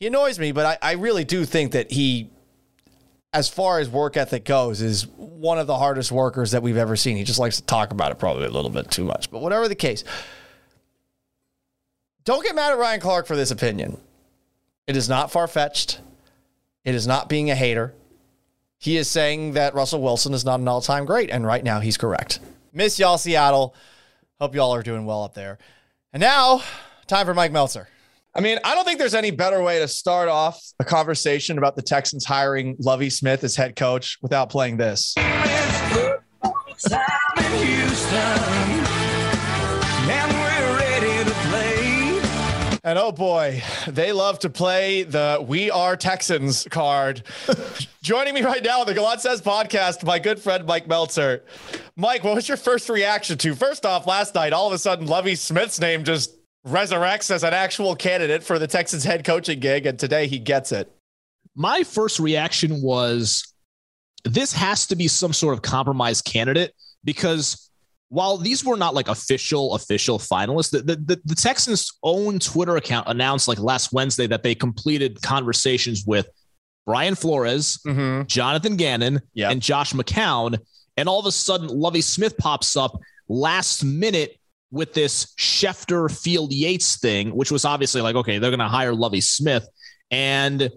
[0.03, 2.29] He annoys me, but I, I really do think that he,
[3.33, 6.97] as far as work ethic goes, is one of the hardest workers that we've ever
[6.97, 7.17] seen.
[7.17, 9.31] He just likes to talk about it probably a little bit too much.
[9.31, 10.03] But whatever the case,
[12.25, 13.97] don't get mad at Ryan Clark for this opinion.
[14.89, 16.01] It is not far fetched.
[16.85, 17.95] It is not being a hater.
[18.79, 21.79] He is saying that Russell Wilson is not an all time great, and right now
[21.79, 22.41] he's correct.
[22.73, 23.73] Miss y'all, Seattle.
[24.41, 25.59] Hope y'all are doing well up there.
[26.13, 26.61] And now,
[27.07, 27.87] time for Mike Meltser.
[28.35, 31.77] I mean, I don't think there's any better way to start off a conversation about
[31.77, 35.15] the Texans hiring Lovie Smith as head coach without playing this.
[42.85, 47.23] And oh boy, they love to play the We Are Texans card.
[48.03, 51.43] Joining me right now on the Gallant Says podcast, my good friend Mike Meltser.
[51.97, 53.55] Mike, what was your first reaction to?
[53.55, 56.35] First off, last night, all of a sudden, Lovie Smith's name just
[56.67, 60.73] resurrects as an actual candidate for the Texans head coaching gig, and today he gets
[60.73, 60.91] it.
[61.55, 63.53] My first reaction was
[64.25, 66.73] this has to be some sort of compromise candidate
[67.05, 67.69] because
[68.09, 73.09] while these were not like official official finalists the, the, the, texans own twitter account
[73.09, 76.29] announced like last wednesday that they completed conversations with
[76.87, 78.27] brian flores Mm-hmm.
[78.27, 79.51] jonathan gannon Yep.
[79.51, 80.57] and josh mccown
[80.97, 82.97] and all of a sudden lovie smith pops up
[83.29, 84.39] last minute
[84.73, 88.95] with this schefter field yates thing which was obviously like okay they're going to hire
[88.95, 89.69] lovie smith
[90.11, 90.71] and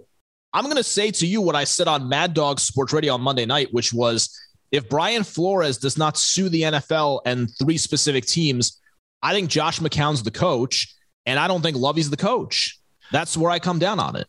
[0.53, 3.21] i'm going to say to you what i said on mad dog sports radio on
[3.21, 4.39] monday night which was
[4.75, 8.81] if Brian Flores does not sue the NFL and three specific teams,
[9.21, 10.93] I think Josh McCown's the coach,
[11.25, 12.79] and I don't think Lovie's the coach.
[13.11, 14.27] That's where I come down on it.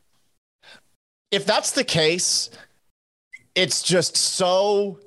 [1.30, 2.50] If that's the case,
[3.54, 5.00] it's just so.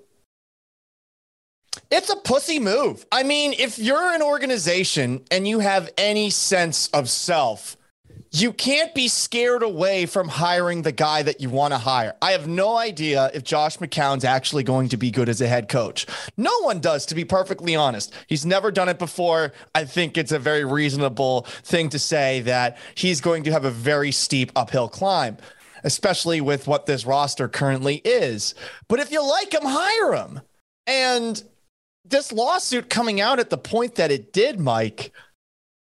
[1.92, 3.06] It's a pussy move.
[3.12, 7.78] I mean, if you're an organization and you have any sense of self,
[8.32, 12.14] you can't be scared away from hiring the guy that you want to hire.
[12.22, 15.68] I have no idea if Josh McCown's actually going to be good as a head
[15.68, 16.06] coach.
[16.38, 18.14] No one does, to be perfectly honest.
[18.28, 19.54] He's never done it before.
[19.74, 23.72] I think it's a very reasonable thing to say that he's going to have a
[23.72, 25.38] very steep uphill climb,
[25.84, 28.54] especially with what this roster currently is.
[28.88, 30.42] But if you like him, hire him.
[30.86, 31.42] And
[32.06, 35.12] this lawsuit coming out at the point that it did, Mike,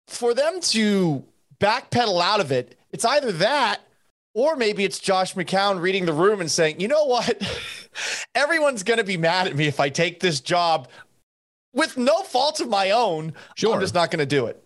[0.07, 1.23] for them to
[1.59, 3.81] backpedal out of it, it's either that
[4.33, 7.41] or maybe it's Josh McCown reading the room and saying, you know what?
[8.35, 10.87] Everyone's going to be mad at me if I take this job
[11.73, 13.33] with no fault of my own.
[13.55, 13.73] Sure.
[13.73, 14.63] I'm just not going to do it.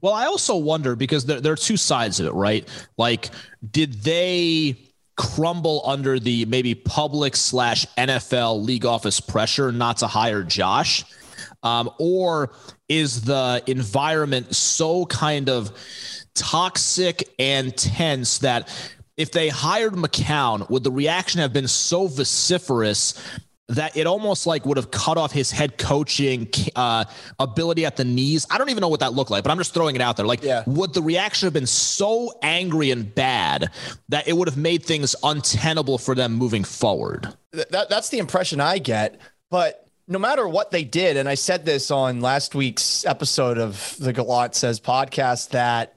[0.00, 2.68] Well, I also wonder because there, there are two sides of it, right?
[2.96, 3.30] Like,
[3.70, 4.76] did they
[5.18, 11.04] crumble under the maybe public slash NFL league office pressure not to hire Josh?
[11.62, 12.52] Um, or
[12.88, 15.70] is the environment so kind of
[16.34, 18.68] toxic and tense that
[19.16, 23.20] if they hired McCown, would the reaction have been so vociferous
[23.68, 27.04] that it almost like would have cut off his head coaching uh,
[27.38, 28.46] ability at the knees?
[28.50, 30.26] I don't even know what that looked like, but I'm just throwing it out there.
[30.26, 30.62] Like, Yeah.
[30.66, 33.70] would the reaction have been so angry and bad
[34.08, 37.28] that it would have made things untenable for them moving forward?
[37.52, 39.20] That that's the impression I get.
[39.50, 43.94] But no matter what they did, and I said this on last week's episode of
[43.98, 45.94] the Gallant Says podcast, that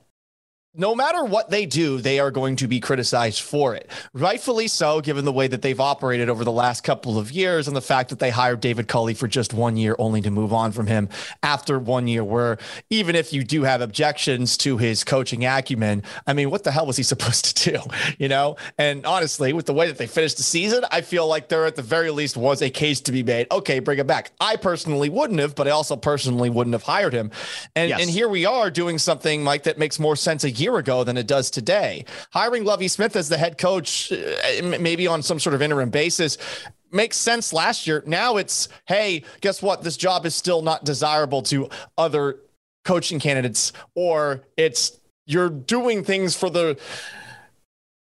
[0.73, 3.89] no matter what they do, they are going to be criticized for it.
[4.13, 7.75] Rightfully so, given the way that they've operated over the last couple of years and
[7.75, 10.71] the fact that they hired David Culley for just one year, only to move on
[10.71, 11.09] from him
[11.43, 12.23] after one year.
[12.23, 12.57] Where
[12.89, 16.85] even if you do have objections to his coaching acumen, I mean, what the hell
[16.85, 17.79] was he supposed to do?
[18.17, 18.55] You know?
[18.77, 21.75] And honestly, with the way that they finished the season, I feel like there at
[21.75, 23.47] the very least was a case to be made.
[23.51, 24.31] Okay, bring him back.
[24.39, 27.31] I personally wouldn't have, but I also personally wouldn't have hired him.
[27.75, 27.99] And, Yes.
[28.01, 31.17] and here we are doing something, Mike, that makes more sense a year ago than
[31.17, 32.05] it does today.
[32.31, 36.37] Hiring Lovie Smith as the head coach, uh, maybe on some sort of interim basis,
[36.91, 38.03] makes sense last year.
[38.05, 39.83] Now it's, hey, guess what?
[39.83, 42.37] This job is still not desirable to other
[42.85, 46.79] coaching candidates, or it's you're doing things for the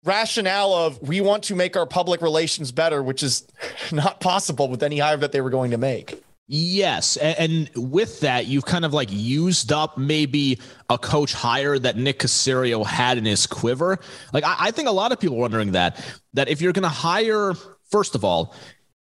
[0.03, 3.47] rationale of we want to make our public relations better, which is
[3.91, 6.22] not possible with any hire that they were going to make.
[6.47, 11.95] Yes, and, with that, you've kind of like used up maybe a coach hire that
[11.95, 13.97] Nick Caserio had in his quiver.
[14.33, 16.03] Like I, I think a lot of people are wondering that
[16.33, 17.53] that if you're going to hire,
[17.89, 18.53] first of all,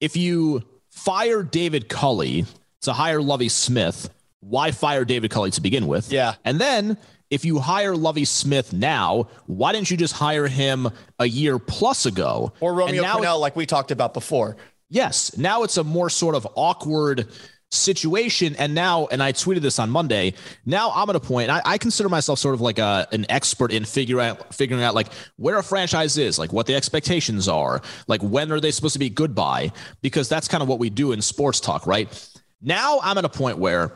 [0.02, 2.46] if you fire David Culley
[2.82, 4.10] to hire Lovie Smith,
[4.42, 6.12] why fire David Culley to begin with?
[6.12, 6.36] Yeah.
[6.44, 6.98] and then
[7.30, 12.06] if you hire Lovie Smith now, why didn't you just hire him a year plus
[12.06, 12.54] ago?
[12.60, 14.58] Or Romeo now Crennel, like we talked about before.
[14.90, 15.38] Yes.
[15.38, 17.28] Now it's a more sort of awkward
[17.72, 18.56] situation.
[18.58, 20.34] And now, and I tweeted this on Monday.
[20.66, 21.52] Now I'm at a point.
[21.52, 24.96] I, I consider myself sort of like a an expert in figure out figuring out
[24.96, 28.94] like where a franchise is, like what the expectations are, like when are they supposed
[28.94, 29.72] to be goodbye,
[30.02, 32.30] because that's kind of what we do in sports talk, right?
[32.62, 33.94] Now I'm at a point where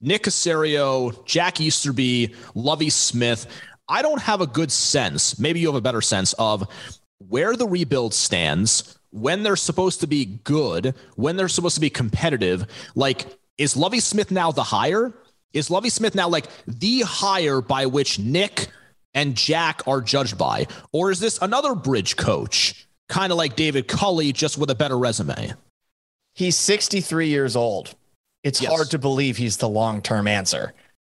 [0.00, 3.46] Nick Caserio, Jack Easterby, Lovie Smith.
[3.88, 5.38] I don't have a good sense.
[5.38, 6.66] Maybe you have a better sense of
[7.18, 11.90] where the rebuild stands, when they're supposed to be good, when they're supposed to be
[11.90, 12.66] competitive.
[12.94, 13.26] Like,
[13.58, 15.12] is Lovie Smith now the hire?
[15.52, 18.68] Is Lovie Smith now like the hire by which Nick
[19.14, 20.66] and Jack are judged by?
[20.92, 24.98] Or is this another bridge coach, kind of like David Culley, just with a better
[24.98, 25.52] resume?
[26.34, 27.94] He's 63 years old.
[28.42, 28.72] It's Yes.
[28.72, 30.72] hard to believe he's the long term answer.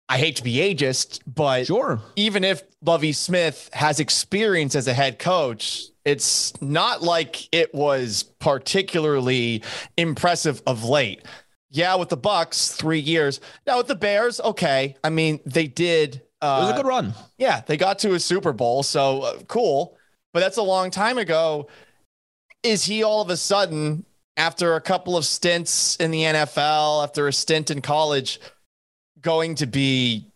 [0.08, 2.00] I hate to be ageist, but Sure.
[2.16, 8.24] even if Lovie Smith has experience as a head coach, it's not like it was
[8.38, 9.62] particularly
[9.96, 11.22] impressive of late.
[11.70, 13.40] Yeah, with the Bucs, three years.
[13.66, 14.96] Now with the Bears, okay.
[15.02, 16.20] I mean, they did.
[16.40, 17.14] Uh, It was a good run.
[17.38, 19.96] yeah, they got to a Super Bowl, so uh, cool.
[20.34, 21.68] But that's a long time ago.
[22.62, 24.04] Is he all of a sudden,
[24.36, 28.40] after a couple of stints in the NFL, after a stint in college,
[29.24, 30.30] going to be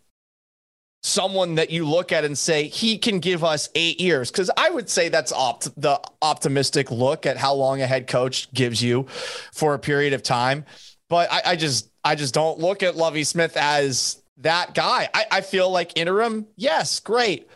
[1.01, 4.29] someone that you look at and say he can give us eight years?
[4.29, 8.51] Because I would say that's opt- the optimistic look at how long a head coach
[8.53, 9.05] gives you
[9.53, 10.65] for a period of time.
[11.07, 15.09] But I, I just, I just don't look at Lovie Smith as that guy.
[15.13, 17.47] I, I feel like interim, yes, great.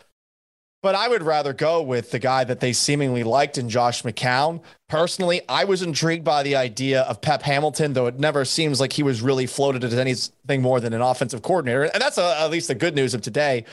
[0.84, 4.60] But I would rather go with the guy that they seemingly liked in Josh McCown.
[4.86, 8.92] Personally, I was intrigued by the idea of Pep Hamilton, though it never seems like
[8.92, 11.84] he was really floated as anything more than an offensive coordinator.
[11.84, 13.64] And that's uh at least the good news of today.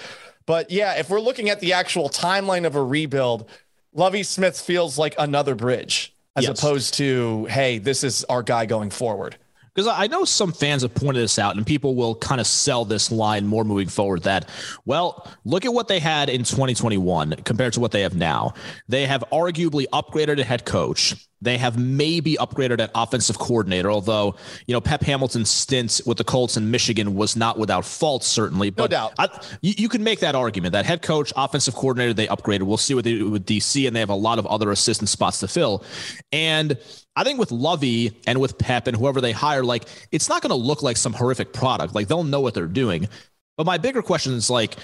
[0.46, 3.50] But yeah, if we're looking at the actual timeline of a rebuild,
[3.94, 6.58] Lovie Smith feels like another bridge as Yes.
[6.58, 9.36] opposed to, hey, this is our guy going forward.
[9.74, 12.84] Because I know some fans have pointed this out, and people will kind of sell
[12.84, 14.24] this line more moving forward.
[14.24, 14.50] That,
[14.86, 18.54] well, look at what they had in 2021 compared to what they have now.
[18.90, 21.16] They have arguably upgraded a head coach.
[21.42, 24.36] They have maybe upgraded an offensive coordinator, although,
[24.68, 28.70] you know, Pep Hamilton's stint with the Colts in Michigan was not without fault, certainly.
[28.70, 29.14] But doubt.
[29.18, 29.28] I,
[29.62, 32.64] you, you can make that argument that head coach, offensive coordinator, they upgraded.
[32.64, 35.10] We'll see what they do with DC, and they have a lot of other assistant
[35.10, 35.84] spots to fill.
[36.32, 36.78] And
[37.16, 40.52] I think with Lovie and with Pep and whoever they hire, like it's not going
[40.52, 41.96] to look like some horrific product.
[41.96, 43.10] Like they'll know what they're doing.
[43.58, 44.76] But my bigger question is like,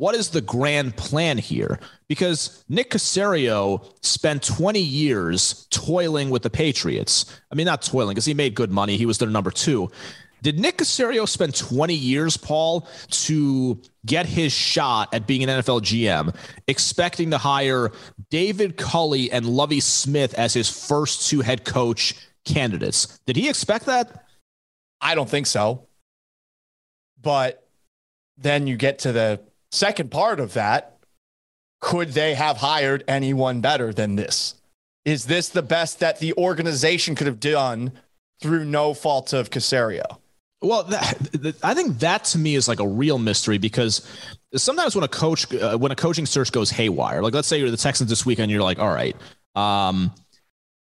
[0.00, 1.78] what is the grand plan here?
[2.08, 7.38] Because Nick Caserio spent 20 years toiling with the Patriots.
[7.52, 8.96] I mean, not toiling because he made good money.
[8.96, 9.90] He was their number two.
[10.40, 15.82] Did Nick Caserio spend 20 years, Paul, to get his shot at being an NFL
[15.82, 16.34] GM,
[16.66, 17.92] expecting to hire
[18.30, 22.14] David Culley and Lovie Smith as his first two head coach
[22.46, 23.20] candidates?
[23.26, 24.24] Did he expect that?
[24.98, 25.88] I don't think so.
[27.20, 27.68] But
[28.38, 30.96] then you get to the second part of that.
[31.80, 34.54] Could they have hired anyone better than this?
[35.06, 37.92] Is this the best that the organization could have done
[38.42, 40.18] through no fault of Caserio?
[40.62, 44.06] Well, that, th- I think that to me is like a real mystery because
[44.54, 47.70] sometimes when a coach, uh, when a coaching search goes haywire, like let's say you're
[47.70, 49.16] the Texans this weekend, you're like, all right,
[49.54, 50.12] um,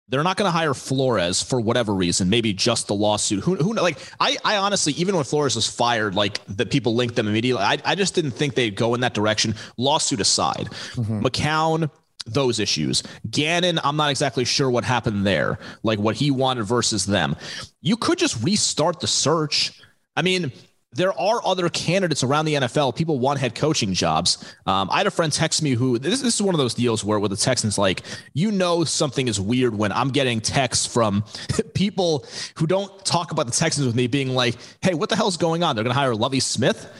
[0.08, 3.42] they're not going to hire Flores for whatever reason, maybe just the lawsuit.
[3.42, 7.16] Who, who like I, I honestly, even when Flores was fired, like that people linked
[7.16, 7.62] them immediately.
[7.62, 9.54] I, I just didn't think they'd go in that direction.
[9.76, 11.24] Lawsuit aside, Mm-hmm.
[11.24, 11.90] McCown,
[12.26, 13.02] those issues.
[13.30, 17.36] Gannon, I'm not exactly sure what happened there, like what he wanted versus them.
[17.80, 19.80] You could just restart the search.
[20.16, 20.52] I mean,
[20.94, 22.94] there are other candidates around the NFL.
[22.96, 24.54] People want head coaching jobs.
[24.66, 27.04] Um, I had a friend text me who this, this is one of those deals
[27.04, 31.24] where with the Texans, like you know something is weird when I'm getting texts from
[31.74, 32.24] people
[32.56, 35.62] who don't talk about the Texans with me, being like, "Hey, what the hell's going
[35.62, 35.74] on?
[35.74, 36.90] They're going to hire Lovie Smith,"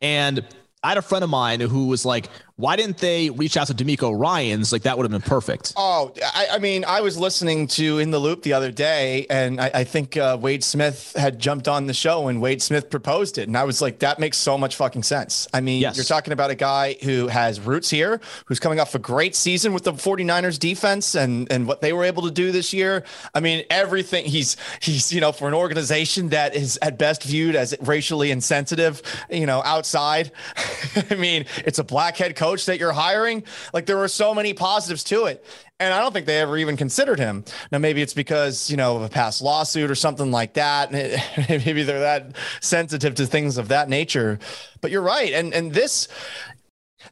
[0.00, 0.44] and
[0.84, 3.74] I had a friend of mine who was like, "Why didn't they reach out to
[3.74, 4.72] DeMeco Ryans?
[4.72, 8.10] Like that would have been perfect." Oh, I, I mean, I was listening to In
[8.10, 11.86] the Loop the other day, and I, I think uh, Wade Smith had jumped on
[11.86, 13.48] the show and Wade Smith proposed it.
[13.48, 15.48] And I was like, that makes so much fucking sense.
[15.52, 15.96] I mean, Yes.
[15.96, 19.72] you're talking about a guy who has roots here, who's coming off a great season
[19.72, 23.04] with the 49ers defense and, and what they were able to do this year.
[23.34, 27.56] I mean, everything he's, he's, you know, for an organization that is at best viewed
[27.56, 30.30] as racially insensitive, you know, outside.
[31.10, 33.42] I mean, it's a black head coach that you're hiring.
[33.72, 35.44] Like there were so many positives to it.
[35.80, 37.44] And I don't think they ever even considered him.
[37.72, 40.92] Now, maybe it's because, you know, of a past lawsuit or something like that.
[41.48, 44.38] Maybe they're that sensitive to things of that nature.
[44.80, 45.32] But you're right.
[45.32, 46.06] And and this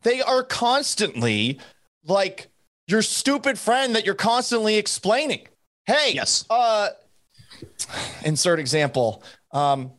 [0.03, 1.59] they are constantly
[2.05, 2.49] like
[2.87, 5.49] your stupid friend that you're constantly explaining.
[5.87, 6.45] Hey, Yes.
[6.49, 6.91] uh
[8.25, 9.23] insert example.
[9.51, 9.93] Um,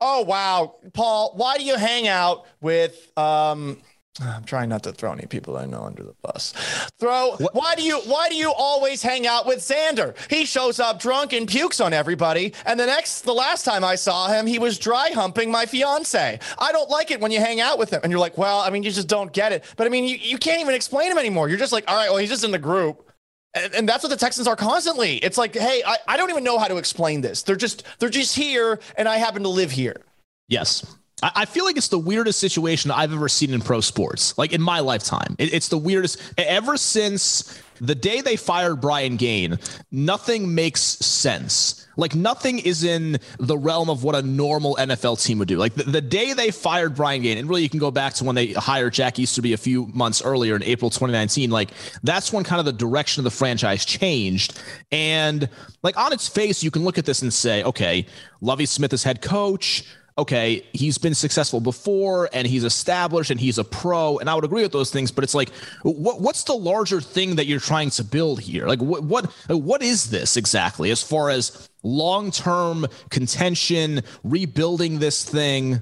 [0.00, 3.78] oh wow, Paul, why do you hang out with um
[4.20, 6.52] I'm trying not to throw any people I know under the bus.
[6.98, 10.14] Throw why do you why do you always hang out with Xander?
[10.30, 12.52] He shows up drunk and pukes on everybody.
[12.66, 16.38] And the next the last time I saw him, he was dry humping my fiance.
[16.58, 18.00] I don't like it when you hang out with him.
[18.02, 19.64] And you're like, well, I mean, you just don't get it.
[19.76, 21.48] But I mean, you, you can't even explain him anymore.
[21.48, 23.10] You're just like, all right, well, he's just in the group.
[23.54, 25.16] And, and that's what the Texans are constantly.
[25.16, 27.42] It's like, hey, I, I don't even know how to explain this.
[27.42, 30.02] They're just they're just here, and I happen to live here.
[30.48, 30.84] Yes.
[31.22, 34.60] I feel like it's the weirdest situation I've ever seen in pro sports, like in
[34.60, 35.36] my lifetime.
[35.38, 36.20] It's the weirdest.
[36.36, 39.58] Ever since the day they fired Brian Gaine,
[39.92, 41.86] nothing makes sense.
[41.96, 45.58] Like nothing is in the realm of what a normal NFL team would do.
[45.58, 48.24] Like the, the day they fired Brian Gaine, and really you can go back to
[48.24, 51.50] when they hired Jack Easterby a few months earlier in April 2019.
[51.50, 51.70] Like
[52.02, 54.58] that's when kind of the direction of the franchise changed.
[54.90, 55.48] And
[55.82, 58.06] like on its face, you can look at this and say, okay,
[58.40, 59.84] Lovie Smith is head coach
[60.18, 64.18] okay, he's been successful before and he's established and he's a pro.
[64.18, 65.50] And I would agree with those things, but it's like,
[65.82, 68.66] what, what's the larger thing that you're trying to build here?
[68.66, 75.24] Like, what, what, what is this exactly as far as long term contention, rebuilding this
[75.24, 75.80] thing?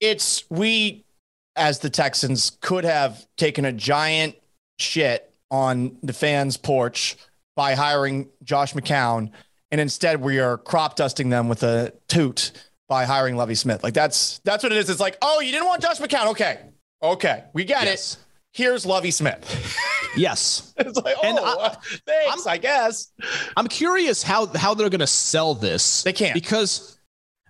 [0.00, 1.04] It's we,
[1.56, 4.36] as the Texans, could have taken a giant
[4.78, 7.16] shit on the fans' porch
[7.54, 9.30] by hiring Josh McCown,
[9.70, 12.52] and instead we are crop dusting them with a toot
[12.92, 13.82] by hiring Lovie Smith.
[13.82, 14.90] Like that's that's what it is.
[14.90, 16.26] It's like, oh, you didn't want Josh McCown?
[16.32, 16.58] Okay,
[17.02, 18.14] okay, we get Yes.
[18.14, 18.18] it.
[18.52, 19.42] Here's Lovie Smith.
[20.14, 20.74] Yes.
[20.76, 21.74] it's like, oh, And I-
[22.06, 23.10] thanks, I guess.
[23.56, 26.02] I'm curious how how they're going to sell this.
[26.02, 26.34] They can't.
[26.34, 26.98] because.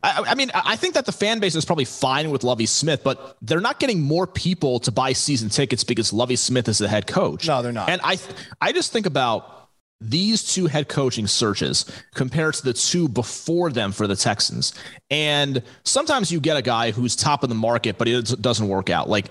[0.05, 2.67] I, I mean, I I think that the fan base is probably fine with Lovie
[2.67, 6.79] Smith, but they're not getting more people to buy season tickets because Lovie Smith is
[6.79, 7.49] the head coach.
[7.49, 7.89] No, they're not.
[7.89, 8.17] And I,
[8.61, 9.62] I just think about
[10.11, 11.85] these two head coaching searches
[12.15, 14.75] compared to the two before them for the Texans.
[15.11, 18.91] And sometimes you get a guy who's top of the market, but it doesn't work
[18.91, 19.09] out.
[19.09, 19.27] Like,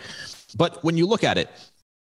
[0.56, 1.50] but when you look at it,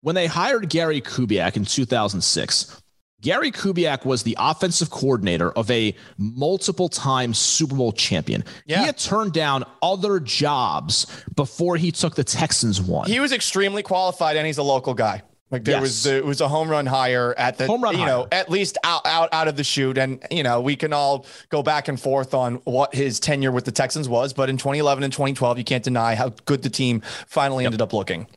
[0.02, 2.82] when they hired Gary Kubiak in 2006,
[3.22, 8.44] Gary Kubiak was the offensive coordinator of a multiple time Super Bowl champion.
[8.66, 8.80] Yeah.
[8.80, 13.10] He had turned down other jobs before he took the Texans one.
[13.10, 15.24] He was extremely qualified, and he's a local guy.
[15.50, 15.82] Like there Yes.
[15.82, 18.78] was it was a home run hire at the Home run you know at least
[18.84, 22.00] out out out of the chute, and you know we can all go back and
[22.00, 25.64] forth on what his tenure with the Texans was, but in 2011 and 2012, you
[25.64, 28.28] can't deny how good the team finally ended up looking.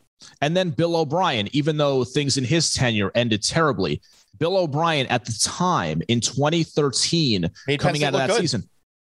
[0.41, 4.01] And then Bill O'Brien, even though things in his tenure ended terribly,
[4.39, 8.41] Bill O'Brien at the time in 2013, Made coming State out of that good.
[8.41, 8.69] season,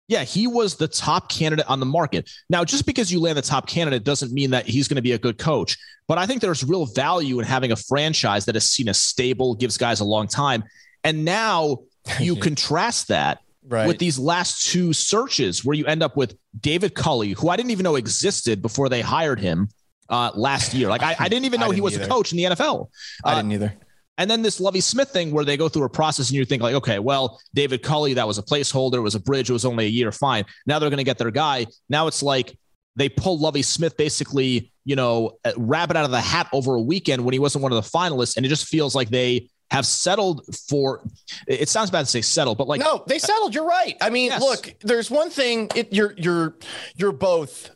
[0.08, 2.28] yeah, he was the top candidate on the market.
[2.50, 5.12] Now, just because you land the top candidate doesn't mean that he's going to be
[5.12, 5.76] a good coach.
[6.08, 9.54] But I think there's real value in having a franchise that has seen a stable,
[9.54, 10.64] gives guys a long time.
[11.04, 11.78] And now
[12.20, 13.40] you contrast that
[13.70, 13.86] Right.
[13.86, 17.70] with these last two searches where you end up with David Culley, who I didn't
[17.70, 19.68] even know existed before they hired him
[20.08, 20.88] uh, last year.
[20.88, 22.04] Like I, I didn't even know he didn't was either.
[22.04, 22.88] a coach in the NFL.
[23.26, 23.74] I Uh, didn't either.
[24.18, 26.62] And then this Lovie Smith thing where they go through a process and you think
[26.62, 29.64] like, okay, well, David Culley, that was a placeholder, it was a bridge, it was
[29.64, 30.44] only a year, fine.
[30.66, 31.66] Now they're going to get their guy.
[31.88, 32.58] Now it's like
[32.96, 37.24] they pull Lovie Smith basically, you know, rabbit out of the hat over a weekend
[37.24, 40.42] when he wasn't one of the finalists, and it just feels like they have settled
[40.68, 41.04] for.
[41.46, 43.54] It sounds bad to say settle, but like no, they settled.
[43.54, 43.96] You're right.
[44.00, 44.40] I mean, Yes.
[44.40, 45.70] look, there's one thing.
[45.76, 46.56] It, you're you're
[46.96, 47.70] you're both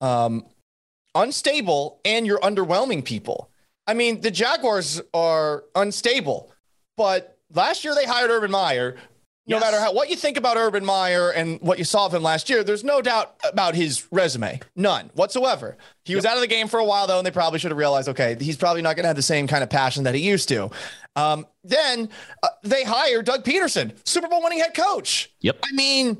[0.00, 0.44] um,
[1.14, 3.50] unstable and you're underwhelming people.
[3.86, 6.52] I mean, the Jaguars are unstable,
[6.96, 8.96] but last year they hired Urban Meyer.
[9.48, 9.60] No Yes.
[9.64, 12.50] matter how what you think about Urban Meyer and what you saw of him last
[12.50, 14.58] year, there's no doubt about his resume.
[14.74, 15.76] None whatsoever.
[16.04, 17.78] He was out of the game for a while though, and they probably should have
[17.78, 20.22] realized, okay, he's probably not going to have the same kind of passion that he
[20.22, 20.68] used to.
[21.14, 22.08] Um, then
[22.42, 25.30] uh, they hired Doug Pederson, Super Bowl winning head coach.
[25.42, 25.60] Yep.
[25.62, 26.18] I mean,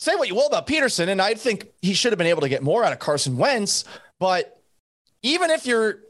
[0.00, 2.48] say what you will about Peterson, and I think he should have been able to
[2.48, 3.84] get more out of Carson Wentz.
[4.18, 4.60] But
[5.22, 6.00] even if you're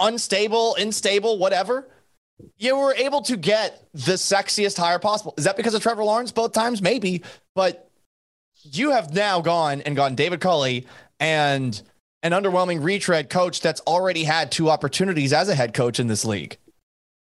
[0.00, 1.88] unstable, unstable, whatever,
[2.56, 5.34] you were able to get the sexiest hire possible.
[5.36, 6.80] Is that because of Trevor Lawrence both times?
[6.80, 7.22] Maybe.
[7.54, 7.90] But
[8.62, 10.86] you have now gone and gotten David Culley
[11.20, 11.80] and
[12.22, 16.24] an underwhelming retread coach that's already had two opportunities as a head coach in this
[16.24, 16.58] league.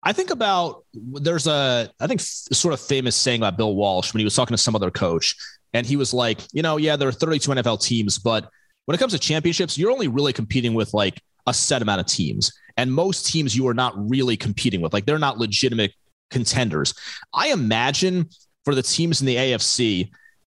[0.02, 4.20] I think about there's a I think sort of famous saying about Bill Walsh when
[4.20, 5.36] he was talking to some other coach,
[5.74, 8.48] and he was like, you know, yeah, there are 32 NFL teams, but
[8.86, 12.06] when it comes to championships, you're only really competing with like a set amount of
[12.06, 15.92] teams, and most teams you are not really competing with, like they're not legitimate
[16.30, 16.94] contenders.
[17.34, 18.28] I imagine
[18.64, 20.10] for the teams in the AFC.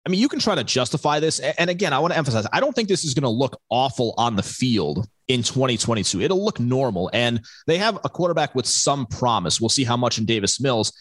[0.05, 1.39] I mean, you can try to justify this.
[1.39, 4.15] And again, I want to emphasize, I don't think this is going to look awful
[4.19, 6.21] on the field in 2022.
[6.21, 7.09] It'll look normal.
[7.13, 9.61] And they have a quarterback with some promise.
[9.61, 10.93] We'll see how much in Davis Mills.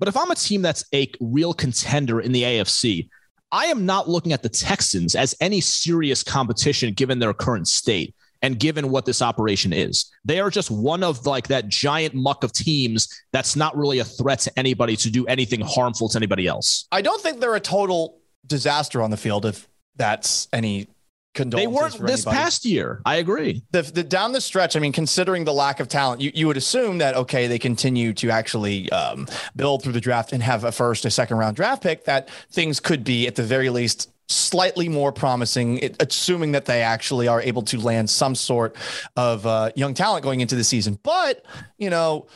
[0.00, 3.08] But if I'm a team that's a real contender in the AFC,
[3.50, 8.14] I am not looking at the Texans as any serious competition given their current state
[8.42, 10.10] and given what this operation is.
[10.24, 14.04] They are just one of like that giant muck of teams that's not really a
[14.04, 16.86] threat to anybody to do anything harmful to anybody else.
[16.92, 20.88] I don't think they're a total disaster on the field, if that's any
[21.34, 22.36] They weren't this anybody.
[22.36, 23.00] past year.
[23.04, 23.62] I agree.
[23.70, 26.56] the, the down the stretch, I mean, considering the lack of talent, you, you would
[26.56, 30.72] assume that okay, they continue to actually um, build through the draft and have a
[30.72, 32.04] first, a second round draft pick.
[32.04, 36.82] That things could be at the very least slightly more promising, it, assuming that they
[36.82, 38.76] actually are able to land some sort
[39.16, 40.98] of uh, young talent going into the season.
[41.02, 41.44] But
[41.78, 42.26] you know.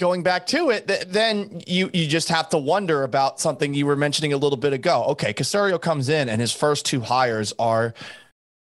[0.00, 3.86] Going back to it, th- then you you just have to wonder about something you
[3.86, 5.04] were mentioning a little bit ago.
[5.10, 7.94] Okay, Caserio comes in, and his first two hires are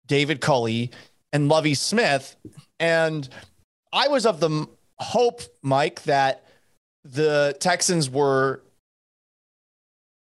[0.06, 0.90] David Culley
[1.32, 2.36] and Lovie Smith.
[2.78, 3.26] And
[3.94, 4.66] I was of the
[4.98, 6.44] hope, Mike, that
[7.04, 8.62] the Texans were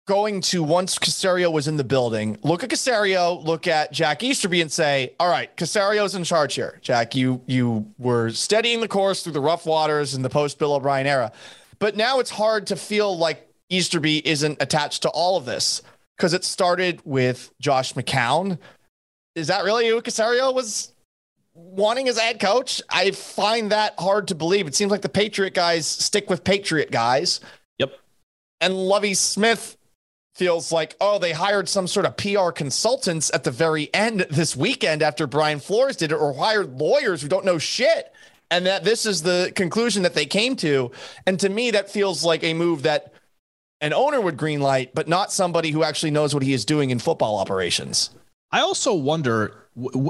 [0.09, 4.59] going to, once Caserio was in the building, look at Caserio, look at Jack Easterby
[4.59, 6.79] and say, all right, Caserio's in charge here.
[6.81, 10.73] Jack, you, you were steadying the course through the rough waters in the post Bill
[10.73, 11.31] O'Brien era.
[11.77, 15.83] But now it's hard to feel like Easterby isn't attached to all of this
[16.17, 18.57] because it started with Josh McCown.
[19.35, 20.91] Is that really who Caserio was
[21.53, 22.81] wanting as a head coach?
[22.89, 24.65] I find that hard to believe.
[24.65, 27.41] It seems like the Patriot guys stick with Patriot guys.
[27.77, 27.91] Yep.
[28.59, 29.75] And Lovie Smith
[30.39, 34.55] feels like, oh, they hired some sort of PR consultants at the very end this
[34.55, 38.13] weekend after Brian Flores did it, or hired lawyers who don't know shit.
[38.49, 40.91] And that this is the conclusion that they came to.
[41.27, 43.13] And to me, that feels like a move that
[43.81, 46.99] an owner would greenlight, but not somebody who actually knows what he is doing in
[46.99, 48.09] football operations.
[48.51, 49.55] I also wonder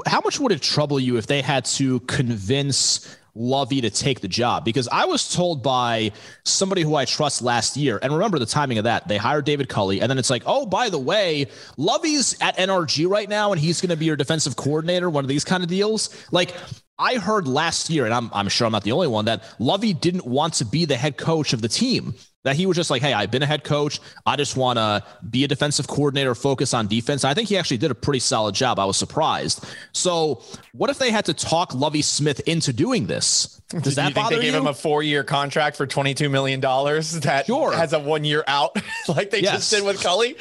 [0.06, 4.28] how much would it trouble you if they had to convince Lovie to take the
[4.28, 4.64] job?
[4.64, 6.12] Because I was told by
[6.44, 9.08] somebody who I trust last year, and remember the timing of that.
[9.08, 13.08] They hired David Culley, and then it's like, oh, by the way, Lovie's at NRG
[13.08, 15.68] right now, and he's going to be your defensive coordinator, one of these kind of
[15.68, 16.26] deals.
[16.32, 16.54] Like,
[16.98, 19.94] I heard last year, and I'm, I'm sure I'm not the only one, that Lovie
[19.94, 22.14] didn't want to be the head coach of the team.
[22.42, 24.00] That he was just like, hey, I've been a head coach.
[24.24, 27.22] I just want to be a defensive coordinator, focus on defense.
[27.22, 28.78] I think he actually did a pretty solid job.
[28.78, 29.64] I was surprised.
[29.92, 33.59] So, what if they had to talk Lovie Smith into doing this?
[33.70, 34.58] Does Do that you think bother they gave you?
[34.60, 37.70] him a four-year contract for twenty-two million dollars that Sure.
[37.72, 38.76] has a one-year out,
[39.08, 39.52] like they Yes.
[39.58, 40.36] just did with Culley?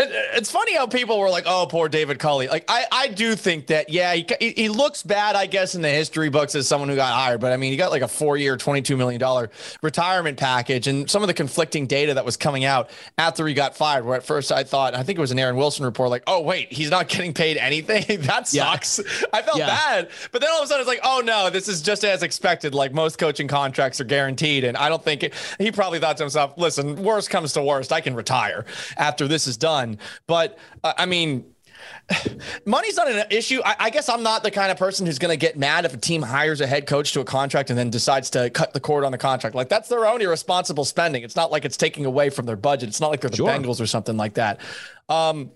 [0.00, 3.08] And uh, It's funny how people were like, "Oh, poor David Culley." Like, I, I
[3.08, 6.66] do think that, yeah, he, he looks bad, I guess, in the history books as
[6.66, 7.40] someone who got hired.
[7.40, 9.50] But I mean, he got like a four-year, twenty-two million dollar
[9.80, 13.76] retirement package, and some of the conflicting data that was coming out after he got
[13.76, 14.04] fired.
[14.04, 16.40] Where at first I thought, I think it was an Aaron Wilson report, like, "Oh,
[16.40, 18.02] wait, he's not getting paid anything.
[18.22, 18.72] that Yeah.
[18.72, 18.98] sucks."
[19.32, 19.66] I felt Yeah.
[19.66, 22.24] bad, but then all of a sudden it's like, "Oh no, this is just as
[22.24, 26.16] expected." Like most coaching contracts are guaranteed, and I don't think it, he probably thought
[26.18, 28.64] to himself, "Listen, worst comes to worst, I can retire
[28.96, 31.46] after this is done." But uh, I mean.
[32.64, 33.60] Money's not an issue.
[33.64, 35.92] I, I guess I'm not the kind of person who's going to get mad if
[35.92, 38.80] a team hires a head coach to a contract and then decides to cut the
[38.80, 39.54] cord on the contract.
[39.54, 41.22] Like that's their own irresponsible spending.
[41.24, 42.88] It's not like it's taking away from their budget.
[42.88, 43.48] It's not like they're the Sure.
[43.48, 44.60] Bengals or something like that.
[45.10, 45.50] Um,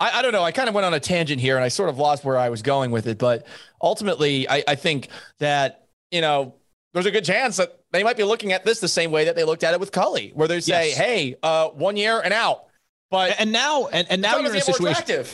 [0.00, 0.42] I, I don't know.
[0.42, 2.48] I kind of went on a tangent here and I sort of lost where I
[2.48, 3.18] was going with it.
[3.18, 3.46] But
[3.82, 6.54] ultimately, I, I think that, you know,
[6.92, 9.36] there's a good chance that they might be looking at this the same way that
[9.36, 10.96] they looked at it with Culley, where they say, Yes.
[10.96, 12.64] "Hey, uh, one year and out."
[13.10, 15.26] But And now, and, and now you're in a situation.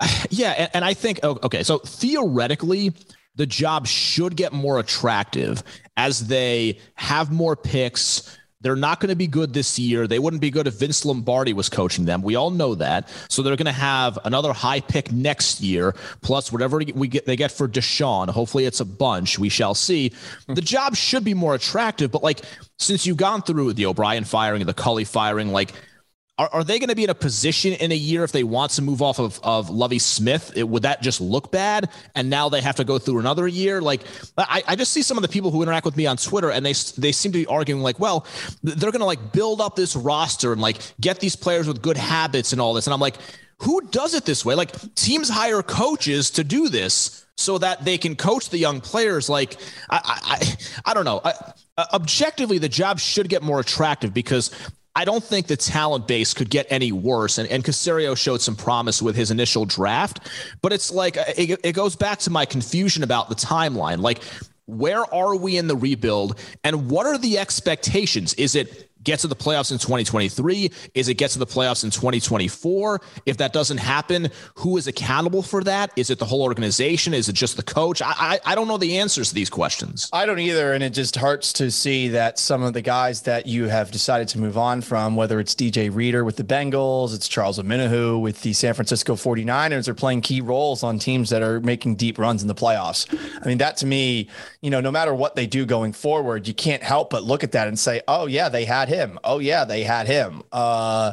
[0.30, 2.92] Yeah, and, and I think okay, so theoretically,
[3.36, 5.62] the job should get more attractive
[5.96, 8.36] as they have more picks.
[8.62, 10.06] They're not going to be good this year.
[10.06, 12.22] They wouldn't be good if Vince Lombardi was coaching them.
[12.22, 13.08] We all know that.
[13.28, 17.36] So they're going to have another high pick next year, plus whatever we get they
[17.36, 18.28] get for Deshaun.
[18.28, 19.38] Hopefully, it's a bunch.
[19.38, 20.12] We shall see.
[20.46, 20.60] The hmm.
[20.60, 22.40] job should be more attractive, but like
[22.78, 25.72] since you've gone through the O'Brien firing, and the Culley firing, like
[26.38, 28.72] are, are they going to be in a position in a year if they want
[28.72, 30.52] to move off of, of Lovie Smith?
[30.56, 31.90] It, would that just look bad?
[32.14, 33.82] And now they have to go through another year?
[33.82, 34.02] Like,
[34.38, 36.64] I, I just see some of the people who interact with me on Twitter and
[36.64, 38.26] they, they seem to be arguing, like, well,
[38.62, 41.98] they're going to like build up this roster and like get these players with good
[41.98, 42.86] habits and all this.
[42.86, 43.16] And I'm like,
[43.58, 44.54] who does it this way?
[44.54, 49.28] Like, teams hire coaches to do this so that they can coach the young players.
[49.28, 49.58] Like,
[49.90, 50.56] I, I,
[50.90, 51.20] I, don't know.
[51.24, 51.34] I,
[51.76, 54.50] uh, objectively, the job should get more attractive because
[54.94, 57.38] I don't think the talent base could get any worse.
[57.38, 60.28] And, and Caserio showed some promise with his initial draft,
[60.60, 64.00] but it's like uh, it, it goes back to my confusion about the timeline.
[64.00, 64.22] Like,
[64.66, 68.34] where are we in the rebuild and what are the expectations?
[68.34, 70.70] Is it get to the playoffs in 2023?
[70.94, 73.00] Is it get to the playoffs in 2024?
[73.26, 75.92] If that doesn't happen, who is accountable for that?
[75.96, 77.14] Is it the whole organization?
[77.14, 78.02] Is it just the coach?
[78.02, 80.08] I, I, I don't know the answers to these questions.
[80.12, 80.72] I don't either.
[80.72, 84.28] And it just hurts to see that some of the guys that you have decided
[84.28, 88.42] to move on from, whether it's DJ Reader with the Bengals, it's Charles Omenihu with
[88.42, 92.42] the San Francisco 49ers, are playing key roles on teams that are making deep runs
[92.42, 93.06] in the playoffs.
[93.42, 94.28] I mean, that to me,
[94.60, 97.52] you know, no matter what they do going forward, you can't help but look at
[97.52, 99.18] that and say, oh, yeah, they had him.
[99.24, 100.42] Oh, yeah, they had him.
[100.52, 101.12] Uh,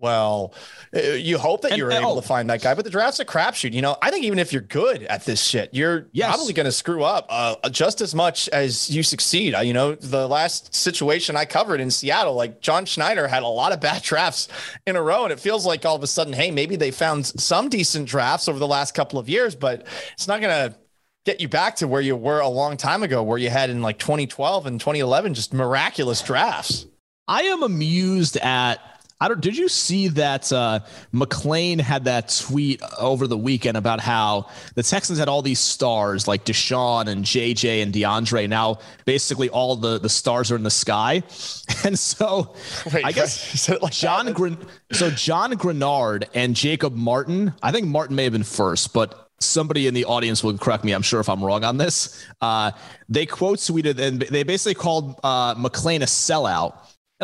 [0.00, 0.52] well,
[0.94, 2.20] uh, you hope that you're and- able oh.
[2.20, 3.72] to find that guy, but the draft's a crapshoot.
[3.72, 6.34] You know, I think even if you're good at this shit, you're Yes.
[6.34, 9.54] probably going to screw up uh, just as much as you succeed.
[9.54, 13.48] Uh, you know, the last situation I covered in Seattle, like John Schneider had a
[13.48, 14.48] lot of bad drafts
[14.86, 17.24] in a row, and it feels like all of a sudden, hey, maybe they found
[17.24, 20.76] some decent drafts over the last couple of years, but it's not going to
[21.24, 23.80] get you back to where you were a long time ago, where you had in
[23.80, 26.84] like 2012 and 2011 just miraculous drafts.
[27.26, 28.78] I am amused at.
[29.20, 29.40] I don't.
[29.40, 30.80] Did you see that uh,
[31.14, 36.28] McClain had that tweet over the weekend about how the Texans had all these stars
[36.28, 38.48] like Deshaun and JJ and DeAndre.
[38.48, 41.22] Now basically all the the stars are in the sky,
[41.84, 42.54] and so
[42.92, 44.32] Wait, I guess like John?
[44.32, 44.58] Gren-
[44.92, 47.54] so John Greenard and Jacob Martin.
[47.62, 50.92] I think Martin may have been first, but somebody in the audience will correct me.
[50.92, 52.24] I'm sure if I'm wrong on this.
[52.40, 52.72] Uh,
[53.08, 56.74] they quote tweeted and they basically called uh, McClain a sellout,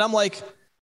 [0.01, 0.43] and I'm like.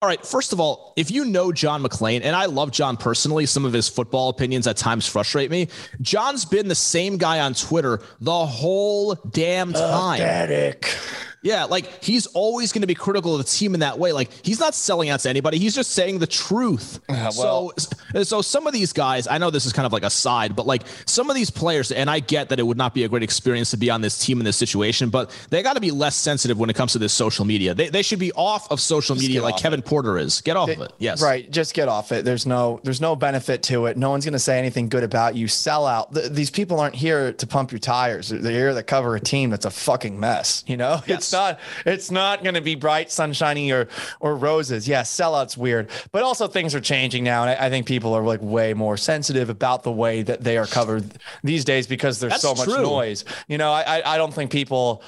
[0.01, 3.45] All right, first of all, if you know John McClain, and I love John personally,
[3.45, 5.67] some of his football opinions at times frustrate me.
[5.99, 10.19] John's been the same guy on Twitter the whole damn time.
[10.19, 10.97] Pathetic.
[11.41, 14.11] Yeah, like he's always going to be critical of the team in that way.
[14.11, 15.57] Like he's not selling out to anybody.
[15.57, 16.99] He's just saying the truth.
[17.07, 20.09] well- so, so some of these guys, I know this is kind of like a
[20.09, 23.03] side, but like some of these players, and I get that it would not be
[23.03, 25.79] a great experience to be on this team in this situation, but they got to
[25.81, 27.73] be less sensitive when it comes to this social media.
[27.73, 30.41] They, they should be off of social media like Kevin Porter is.
[30.41, 30.91] Get off of it.
[30.97, 31.21] Yes.
[31.21, 31.49] Right.
[31.49, 32.25] Just get off it.
[32.25, 33.95] There's no there's no benefit to it.
[33.97, 35.47] No one's going to say anything good about you.
[35.47, 36.13] Sell out.
[36.13, 38.29] Th- these people aren't here to pump your tires.
[38.29, 40.63] They're here to cover a team that's a fucking mess.
[40.67, 43.87] You know, it's not it's not going to be bright, sunshiny or
[44.19, 44.87] or roses.
[44.87, 48.23] Yeah, sellout's weird, but also things are changing now, and I, I think people are
[48.23, 51.03] like way more sensitive about the way that they are covered
[51.43, 52.81] these days because there's That's so much true.
[52.83, 53.25] noise.
[53.47, 55.03] You know, I I, I don't think people.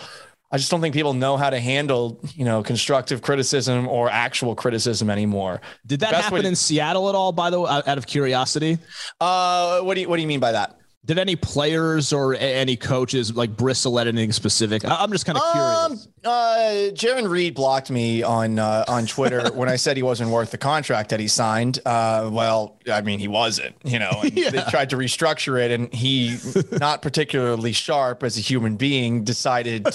[0.53, 4.53] I just don't think people know how to handle, you know, constructive criticism or actual
[4.53, 5.61] criticism anymore.
[5.87, 8.77] Did that happen to- in Seattle at all, by the way, out of curiosity?
[9.21, 10.77] Uh, what do you what do you mean by that?
[11.05, 14.83] Did any players or any coaches like bristle at anything specific?
[14.85, 16.07] I'm just kind of Um, curious.
[16.23, 20.51] Uh, Jarran Reed blocked me on uh, on Twitter when I said he wasn't worth
[20.51, 21.79] the contract that he signed.
[21.83, 24.11] Uh, well, I mean he wasn't, you know.
[24.21, 26.37] And They tried to restructure it, and he,
[26.73, 29.87] not particularly sharp as a human being, decided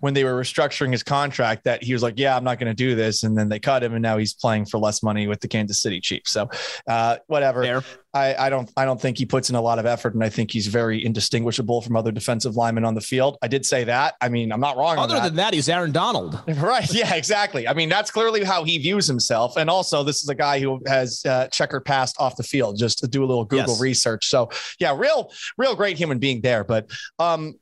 [0.00, 2.74] when they were restructuring his contract that he was like, "Yeah, I'm not going to
[2.74, 5.40] do this," and then they cut him, and now he's playing for less money with
[5.40, 6.30] the Kansas City Chiefs.
[6.30, 6.48] So,
[6.86, 7.64] uh, whatever.
[7.64, 7.82] Fair.
[8.14, 10.30] I, I don't I don't think he puts in a lot of effort, and I
[10.30, 13.36] think he's very indistinguishable from other defensive linemen on the field.
[13.42, 14.14] I did say that.
[14.22, 14.96] I mean, I'm not wrong.
[14.96, 15.24] on Other that.
[15.24, 16.40] than that, he's Aaron Donald.
[16.56, 16.90] Right.
[16.92, 17.66] Yeah, exactly.
[17.68, 19.56] I mean, that's clearly how he views himself.
[19.56, 22.98] And also, this is a guy who has uh, checker passed off the field just
[23.00, 23.80] to do a little Google Yes.
[23.80, 24.26] research.
[24.28, 24.48] So,
[24.78, 26.64] yeah, real, real great human being there.
[26.64, 27.54] But, um,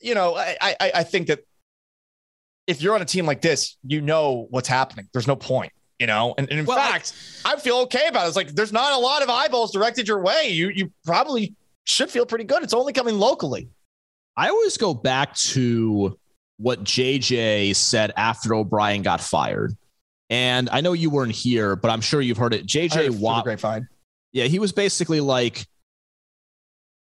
[0.00, 1.40] you know, I, I, I think that
[2.66, 5.08] if you're on a team like this, you know what's happening.
[5.12, 5.72] There's no point.
[5.98, 7.12] You know, and, and in Well, I- fact,
[7.44, 8.28] I, feel okay about it.
[8.28, 10.48] It's like there's not a lot of eyeballs directed your way.
[10.48, 11.54] You you probably
[11.84, 12.64] should feel pretty good.
[12.64, 13.68] It's only coming locally.
[14.36, 16.18] I always go back to
[16.58, 19.76] what JJ said after O'Brien got fired.
[20.30, 22.66] And I know you weren't here, but I'm sure you've heard it.
[22.66, 23.44] JJ Watt.
[23.44, 23.88] Grapevine.
[24.32, 25.66] Yeah, he was basically like,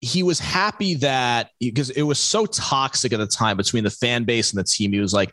[0.00, 4.24] he was happy that because it was so toxic at the time between the fan
[4.24, 4.92] base and the team.
[4.92, 5.32] He was like,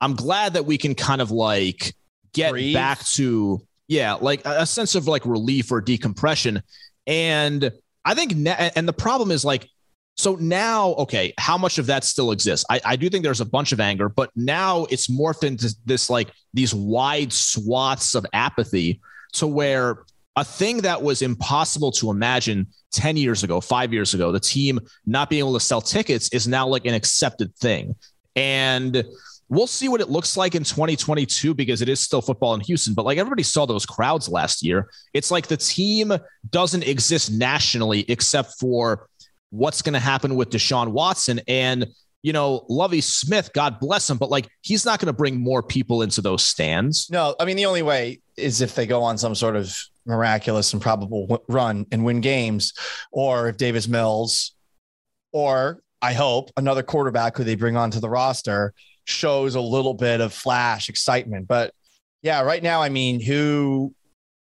[0.00, 1.94] I'm glad that we can kind of like
[2.32, 2.74] get Breathe.
[2.74, 6.62] back to, yeah, like a sense of like relief or decompression.
[7.06, 7.70] And
[8.04, 9.68] I think, na- and the problem is like,
[10.16, 12.64] so now, okay, how much of that still exists?
[12.70, 16.08] I, I do think there's a bunch of anger, but now it's morphed into this
[16.08, 19.00] like these wide swaths of apathy
[19.34, 20.04] to where
[20.34, 24.80] a thing that was impossible to imagine 10 years ago, five years ago, the team
[25.04, 27.94] not being able to sell tickets is now like an accepted thing.
[28.34, 29.04] And
[29.48, 32.94] we'll see what it looks like in 2022 because it is still football in Houston.
[32.94, 36.12] But like everybody saw those crowds last year, it's like the team
[36.50, 39.08] doesn't exist nationally except for
[39.50, 41.40] what's going to happen with Deshaun Watson.
[41.48, 41.86] And,
[42.22, 45.62] you know, Lovie Smith, God bless him, but like he's not going to bring more
[45.62, 47.08] people into those stands.
[47.10, 49.76] No, I mean, the only way is if they go on some sort of
[50.06, 52.72] miraculous and probable run and win games,
[53.12, 54.54] or if Davis Mills,
[55.32, 58.72] or I hope another quarterback who they bring onto the roster
[59.04, 61.48] shows a little bit of flash excitement.
[61.48, 61.72] But
[62.22, 63.94] yeah, right now, I mean, who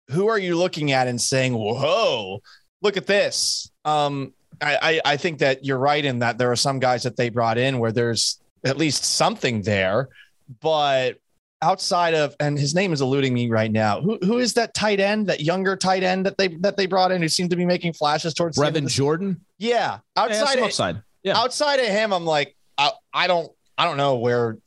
[0.09, 2.39] who are you looking at and saying, "Whoa,
[2.81, 3.71] look at this"?
[3.85, 4.33] Um,
[4.63, 7.29] I, I I think that you're right in that there are some guys that they
[7.29, 10.09] brought in where there's at least something there,
[10.61, 11.17] but
[11.61, 14.01] outside of and his name is eluding me right now.
[14.01, 17.11] Who who is that tight end, that younger tight end that they that they brought
[17.11, 19.99] in who seemed to be making flashes towards the end of Brevin Jordan, Yeah, yeah,
[20.15, 21.01] outside some of, upside.
[21.23, 21.37] Yeah.
[21.37, 24.57] outside of him, I'm like I, I don't I don't know where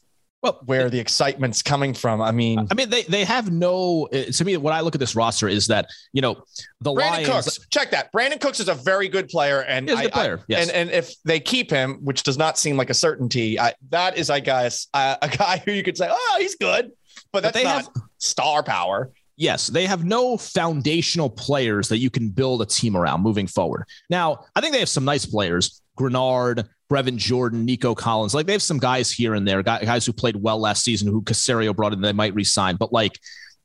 [0.46, 2.22] Well, where the excitement's coming from.
[2.22, 4.06] I mean, I mean, they they have no.
[4.12, 6.44] uh, To me, when I look at this roster, is that you know
[6.80, 7.44] the Brandon Lions.
[7.46, 8.12] Cooks, check that.
[8.12, 10.44] Brandin Cooks is a very good player, and He is a I- good player, I-
[10.46, 10.68] yes.
[10.68, 14.16] and and if they keep him, which does not seem like a certainty, I, that
[14.16, 16.92] is, I guess, uh, a guy who you could say, oh, he's good,
[17.32, 19.10] but that's they not have- star power.
[19.38, 23.84] Yes, they have no foundational players that you can build a team around moving forward.
[24.08, 28.34] Now, I think they have some nice players: Greenard, Brevin Jordan, Nico Collins.
[28.34, 31.22] Like they have some guys here and there, guys who played well last season, who
[31.22, 32.76] Caserio brought in, they might resign.
[32.76, 33.18] But like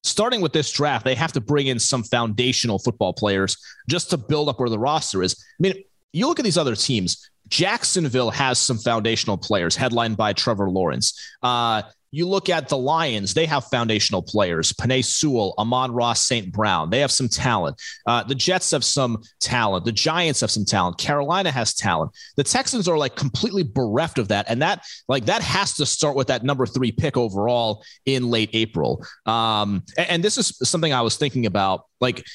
[0.03, 3.57] starting with this draft, they have to bring in some foundational football players
[3.89, 5.35] just to build up where the roster is.
[5.39, 7.29] I mean, you look at these other teams.
[7.47, 11.19] Jacksonville has some foundational players, headlined by Trevor Lawrence.
[11.43, 14.73] Uh, you look at the Lions, they have foundational players.
[14.73, 16.51] Penei Sewell, Amon-Ra St.
[16.51, 16.89] Brown.
[16.89, 17.81] They have some talent.
[18.05, 19.85] Uh, the Jets have some talent.
[19.85, 20.97] The Giants have some talent.
[20.97, 22.11] Carolina has talent.
[22.35, 24.45] The Texans are like completely bereft of that.
[24.49, 28.49] And that, like, that has to start with that number three pick overall in late
[28.51, 29.05] April.
[29.25, 31.85] Um, and, and this is something I was thinking about.
[32.01, 32.25] Like,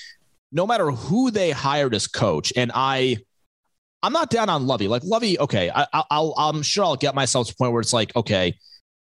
[0.53, 3.19] no matter who they hired as coach, and I,
[4.03, 4.89] I'm not down on Lovie.
[4.89, 7.93] Like Lovie, okay, I, I'll, I'm sure I'll get myself to a point where it's
[7.93, 8.57] like, okay,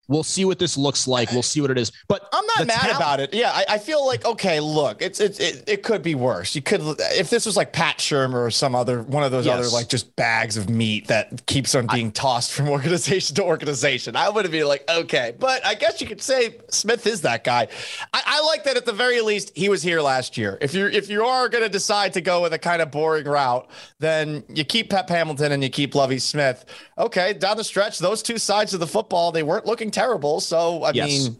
[0.09, 1.31] we'll see what this looks like.
[1.33, 1.93] We'll see what it is.
[2.09, 3.35] But I'm not mad talent- about it.
[3.35, 4.61] Yeah, I, I feel like okay.
[4.61, 6.55] Look, it's it's it, it could be worse.
[6.55, 6.81] You could
[7.13, 9.59] if this was like Pat Shurmur or some other one of those Yes.
[9.59, 14.17] other like just bags of meat that keeps on being tossed from organization to organization.
[14.17, 17.69] I would be like okay, but I guess you could say Smith is that guy.
[18.13, 20.59] I, I like that at the very least he was here last year.
[20.61, 23.27] If you if you are going to decide to go with a kind of boring
[23.27, 26.65] route, then you keep Pep Hamilton and you keep Lovie Smith.
[26.99, 30.41] Okay, down the stretch, those two sides of the football they weren't looking terrible.
[30.41, 31.09] So I Yes.
[31.09, 31.37] mean,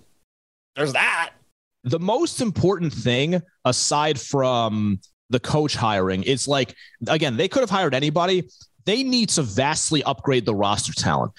[0.77, 1.33] there's that.
[1.85, 4.99] the most important thing aside from
[5.31, 6.75] the coach hiring is like
[7.09, 8.49] again they could have hired anybody
[8.87, 11.31] they need to vastly upgrade the roster talent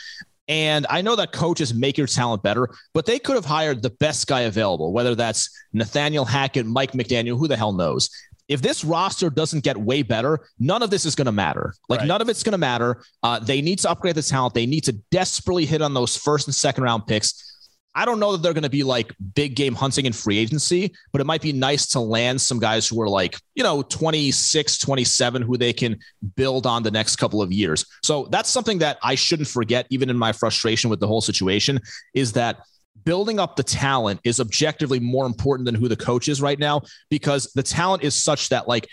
[0.48, 3.90] and i know that coaches make your talent better but they could have hired the
[3.92, 8.10] best guy available whether that's nathaniel hackett mike mcdaniel who the hell knows
[8.48, 11.74] if this roster doesn't get way better, none of this is going to matter.
[11.90, 12.08] Like Right.
[12.08, 13.02] none of it's going to matter.
[13.24, 14.54] Uh, they need to upgrade the talent.
[14.54, 17.52] They need to desperately hit on those first and second round picks.
[17.98, 20.94] I don't know that they're going to be like big game hunting in free agency,
[21.14, 24.78] but it might be nice to land some guys who are like, you know, 26,
[24.80, 25.98] 27, who they can
[26.36, 27.86] build on the next couple of years.
[28.04, 31.80] So that's something that I shouldn't forget, even in my frustration with the whole situation,
[32.14, 32.60] is that
[33.06, 36.82] building up the talent is objectively more important than who the coach is right now
[37.10, 38.88] because the talent is such that like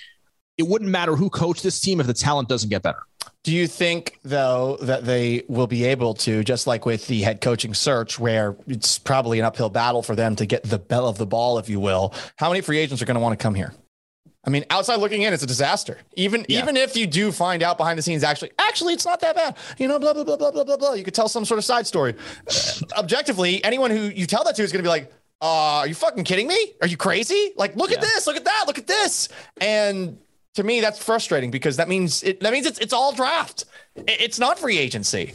[0.59, 3.03] it wouldn't matter who coached this team if the talent doesn't get better.
[3.43, 7.41] Do you think, though, that they will be able to, just like with the head
[7.41, 11.19] coaching search, where it's probably an uphill battle for them to get the belle of
[11.19, 12.15] the ball, if you will?
[12.37, 13.75] How many free agents are going to want to come here?
[14.45, 15.99] I mean, outside looking in, it's a disaster.
[16.17, 16.59] Even Yeah.
[16.61, 19.57] even if you do find out behind the scenes, actually, actually, it's not that bad.
[19.79, 20.93] You know, blah blah blah blah blah blah blah.
[20.95, 22.15] You could tell some sort of side story.
[22.51, 25.47] Uh, objectively, anyone who you tell that to is going to be like, uh,
[25.81, 26.73] "Are you fucking kidding me?
[26.81, 27.53] Are you crazy?
[27.57, 29.29] Like, look at this, look at that, look at this."
[29.61, 30.19] And
[30.55, 33.65] to me, that's frustrating because that means it, that means it's it's all draft.
[34.09, 35.35] It's not free agency.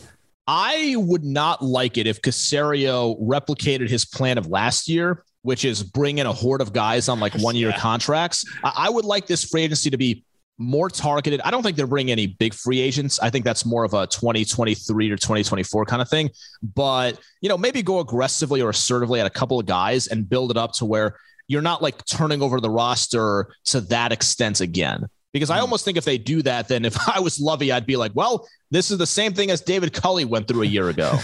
[0.50, 5.82] I would not like it if Caserio replicated his plan of last year, which is
[5.82, 7.80] bring in a horde of guys on like one year yeah.
[7.80, 8.44] contracts.
[8.66, 10.26] I, I would like this free agency to be
[10.58, 11.40] more targeted.
[11.40, 13.18] I don't think they're bringing any big free agents.
[13.22, 16.32] I think that's more of a 2023 or 2024 kind of thing.
[16.76, 20.52] But, you know, maybe go aggressively or assertively at a couple of guys and build
[20.52, 21.16] it up to where
[21.48, 25.06] you're not like turning over the roster to that extent again.
[25.38, 25.62] Because I hmm.
[25.62, 28.48] almost think if they do that, then if I was Lovie, I'd be like, well,
[28.72, 31.12] this is the same thing as David Culley went through a year ago.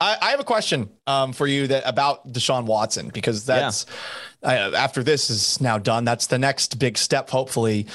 [0.00, 3.86] I, I, have a question um, for you that about Deshaun Watson because that's
[4.42, 4.72] yeah.
[4.76, 6.04] after this is now done.
[6.04, 7.86] That's the next big step, hopefully,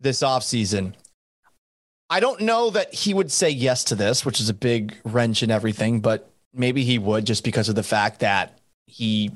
[0.00, 0.94] this offseason.
[2.10, 5.42] I don't know that he would say yes to this, which is a big wrench
[5.42, 9.30] in everything, but maybe he would just because of the fact that he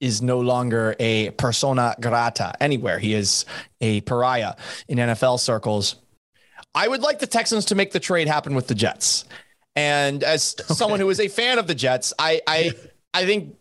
[0.00, 2.98] is no longer a persona grata anywhere.
[2.98, 3.44] He is
[3.80, 4.54] a pariah
[4.88, 5.96] in NFL circles.
[6.74, 9.24] I would like the Texans to make the trade happen with the Jets.
[9.76, 10.74] And as okay.
[10.74, 12.72] someone who is a fan of the Jets, I I
[13.14, 13.56] I think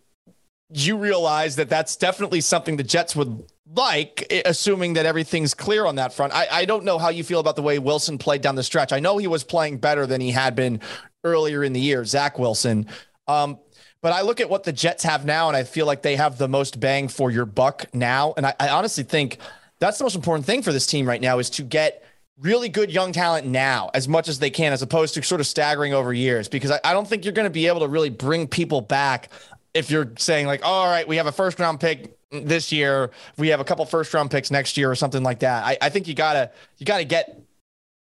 [0.72, 3.44] you realize that that's definitely something the Jets would
[3.76, 6.34] like, assuming that everything's clear on that front.
[6.34, 8.92] I, I don't know how you feel about the way Wilson played down the stretch.
[8.92, 10.82] I know he was playing better than he had been
[11.24, 12.88] earlier in the year, Zach Wilson.
[13.28, 13.60] Um,
[14.02, 16.38] but I look at what the Jets have now, and I feel like they have
[16.38, 18.34] the most bang for your buck now.
[18.38, 19.38] And I, I honestly think
[19.80, 22.04] that's the most important thing for this team right now is to get
[22.40, 25.48] really good young talent now as much as they can, as opposed to sort of
[25.48, 26.48] staggering over years.
[26.48, 29.30] Because I, I don't think you're going to be able to really bring people back
[29.74, 33.50] if you're saying like, all right, we have a first round pick this year, we
[33.50, 35.66] have a couple first round picks next year or something like that.
[35.66, 37.42] I, I think you gotta you gotta get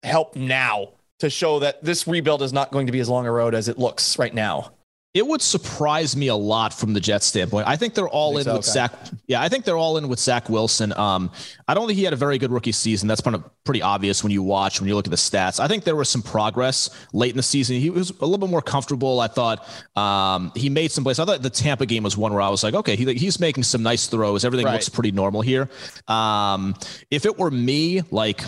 [0.03, 3.33] help now to show that this rebuild is not going to be as long a
[3.33, 4.73] road as it looks right now.
[5.15, 7.69] It would surprise me a lot from the Jets standpoint.
[7.69, 8.73] I think they're all think in so, with okay.
[8.73, 8.93] Zach.
[9.27, 10.91] Yeah, I think they're all in with Zach Wilson.
[10.95, 11.31] Um,
[11.69, 13.09] I don't think he had a very good rookie season.
[13.09, 15.61] That's kind of pretty obvious when you watch, when you look at the stats.
[15.61, 17.77] I think there was some progress late in the season.
[17.77, 19.21] He was a little bit more comfortable.
[19.21, 21.19] I thought um, he made some plays.
[21.19, 23.65] I thought the Tampa game was one where I was like, okay, he, he's making
[23.65, 24.47] some nice throws.
[24.47, 24.73] Everything right.
[24.73, 25.69] looks pretty normal here.
[26.09, 26.75] Um,
[27.11, 28.43] if it were me, like,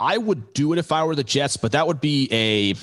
[0.00, 2.74] I would do it if I were the Jets, but that would be a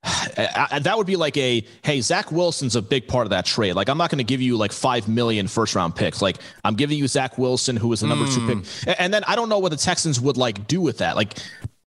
[0.36, 3.88] that would be like a hey zach wilson's a big part of that trade like
[3.88, 6.96] i'm not going to give you like five million first round picks like i'm giving
[6.96, 8.34] you zach wilson who is the number mm.
[8.34, 8.92] two pick hmm.
[8.98, 11.38] and then i don't know what the texans would like do with that like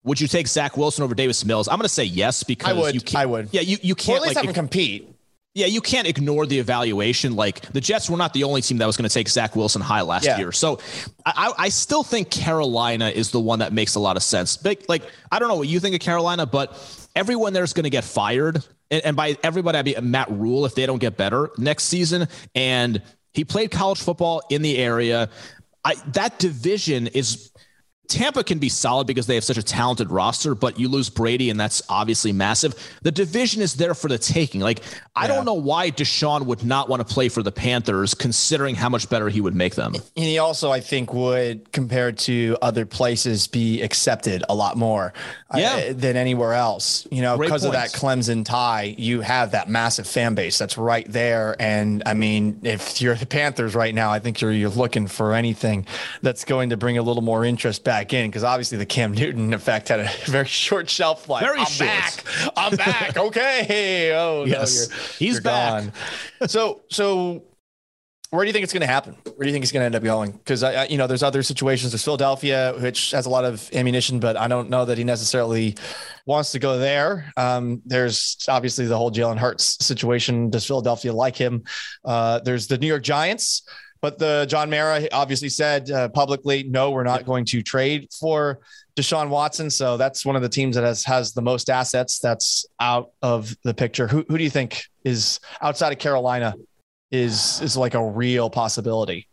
[0.03, 2.81] would you take zach wilson over davis mills i'm going to say yes because I
[2.81, 3.49] would, you can't, I would.
[3.53, 5.11] yeah you, you can't or at least like, have him compete
[5.53, 7.35] yeah, you can't ignore the evaluation.
[7.35, 9.83] Like the Jets were not the only team that was going to take Zach Wilson
[9.83, 10.39] high last yeah.
[10.39, 10.53] year.
[10.53, 10.79] So
[11.27, 14.57] I, I still think Carolina is the one that makes a lot of sense.
[14.57, 15.03] But like,
[15.33, 16.75] I don't know what you think of Carolina, but
[17.15, 18.65] everyone there's going to get fired.
[18.91, 22.29] And, and by everybody, I mean Matt Rhule, if they don't get better next season.
[22.55, 23.03] And
[23.33, 25.31] he played college football in the area.
[25.85, 27.51] I, that division is
[28.11, 31.49] Tampa can be solid because they have such a talented roster, but you lose Brady,
[31.49, 32.75] and that's obviously massive.
[33.03, 34.61] The division is there for the taking.
[34.61, 34.83] Like,
[35.15, 38.89] I don't know why Deshaun would not want to play for the Panthers, considering how
[38.89, 39.95] much better he would make them.
[39.95, 45.13] And he also, I think, would, compared to other places, be accepted a lot more
[45.51, 45.91] uh, yeah.
[45.91, 47.07] uh, than anywhere else.
[47.11, 51.11] You know, because of that Clemson tie, you have that massive fan base that's right
[51.11, 51.55] there.
[51.61, 55.35] And I mean, if you're the Panthers right now, I think you're, you're looking for
[55.35, 55.87] anything
[56.23, 59.13] that's going to bring a little more interest back back in because obviously the Cam
[59.13, 61.45] Newton effect had a very short shelf life.
[61.45, 61.89] Very I'm short.
[61.89, 62.25] back.
[62.57, 63.17] I'm back.
[63.21, 64.13] Okay.
[64.15, 65.85] Oh yes, no, you're, he's you're back.
[65.85, 65.93] Gone.
[66.49, 67.45] so so
[68.31, 69.17] where do you think it's going to happen?
[69.25, 70.31] Where do you think it's going to end up going?
[70.31, 71.91] Because I, you know, there's other situations.
[71.91, 75.77] There's Philadelphia, which has a lot of ammunition, but I don't know that he necessarily
[76.27, 77.33] wants to go there.
[77.37, 80.49] Um, there's obviously the whole Jalen Hurts situation.
[80.49, 81.65] Does Philadelphia like him?
[82.05, 83.63] Uh, there's the New York Giants,
[84.01, 88.61] but the John Mara obviously said uh, publicly, no, we're not going to trade for
[88.97, 89.71] Deshaun Watson.
[89.71, 93.55] So that's one of the teams that has has the most assets that's out of
[93.63, 94.07] the picture.
[94.07, 96.55] Who who do you think is outside of Carolina
[97.11, 99.27] is is like a real possibility?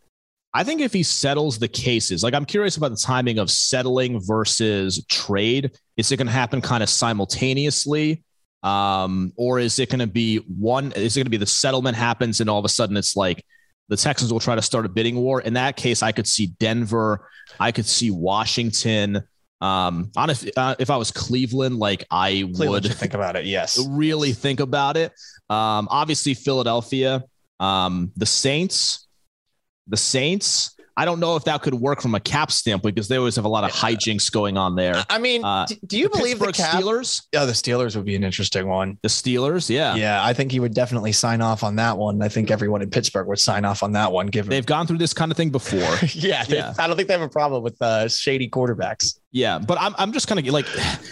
[0.53, 4.19] I think if he settles the cases, like I'm curious about the timing of settling
[4.19, 5.71] versus trade.
[5.97, 8.23] Is it going to happen kind of simultaneously?
[8.63, 10.91] Um, or is it going to be one?
[10.93, 13.45] Is it going to be the settlement happens and all of a sudden it's like
[13.89, 15.41] the Texans will try to start a bidding war.
[15.41, 17.29] In that case, I could see Denver.
[17.59, 19.23] I could see Washington.
[19.59, 23.45] Um, honest, uh, if I was Cleveland, like I Cleveland would think about it.
[23.45, 25.13] Yes, really think about it.
[25.49, 27.23] Um, obviously Philadelphia,
[27.59, 29.07] um, the Saints,
[29.87, 30.75] the Saints.
[30.97, 33.45] I don't know if that could work from a cap standpoint because they always have
[33.45, 35.03] a lot of hijinks going on there.
[35.09, 36.73] I mean, Uh, do you the believe the cap?
[36.81, 37.21] Steelers?
[37.31, 38.97] Yeah, the Steelers would be an interesting one.
[39.03, 39.93] The Steelers, yeah.
[39.95, 42.19] Yeah, I think he would definitely sign off on that one.
[42.23, 44.27] I think everyone in Pittsburgh would sign off on that one.
[44.27, 45.77] Given They've gone through this kind of thing before.
[46.13, 46.73] yeah, Yeah.
[46.79, 49.19] I don't think they have a problem with uh, shady quarterbacks.
[49.37, 50.65] Yeah, but I'm I'm just kind of like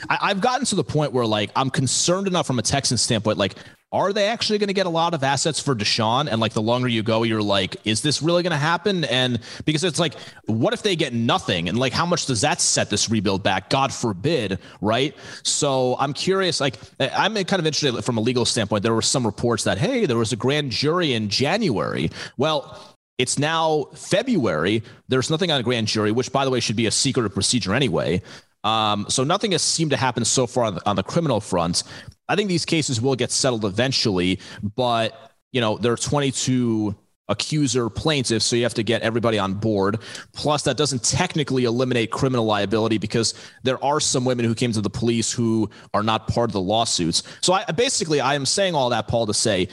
[0.09, 3.37] I, I've gotten to the point where like I'm concerned enough from a Texan standpoint.
[3.37, 3.53] Like,
[3.91, 6.27] are they actually going to get a lot of assets for Deshaun?
[6.27, 9.03] And like the longer you go, you're like, is this really going to happen?
[9.05, 10.15] And because it's like,
[10.47, 11.69] what if they get nothing?
[11.69, 13.69] And like, how much does that set this rebuild back?
[13.69, 15.15] God forbid, right?
[15.43, 16.59] So I'm curious.
[16.59, 18.81] Like, I'm kind of interested from a legal standpoint.
[18.81, 22.09] There were some reports that hey, there was a grand jury in January.
[22.37, 22.94] Well.
[23.17, 24.83] It's now February.
[25.07, 27.73] There's nothing on a grand jury, which, by the way, should be a secret procedure
[27.73, 28.21] anyway.
[28.63, 31.83] Um, so nothing has seemed to happen so far on the, on the criminal front.
[32.27, 34.39] I think these cases will get settled eventually,
[34.75, 36.95] but you know there are 22
[37.27, 39.99] accuser plaintiffs, so you have to get everybody on board.
[40.33, 44.81] Plus, that doesn't technically eliminate criminal liability because there are some women who came to
[44.81, 47.23] the police who are not part of the lawsuits.
[47.41, 49.69] So I basically I am saying all that, Paul, to say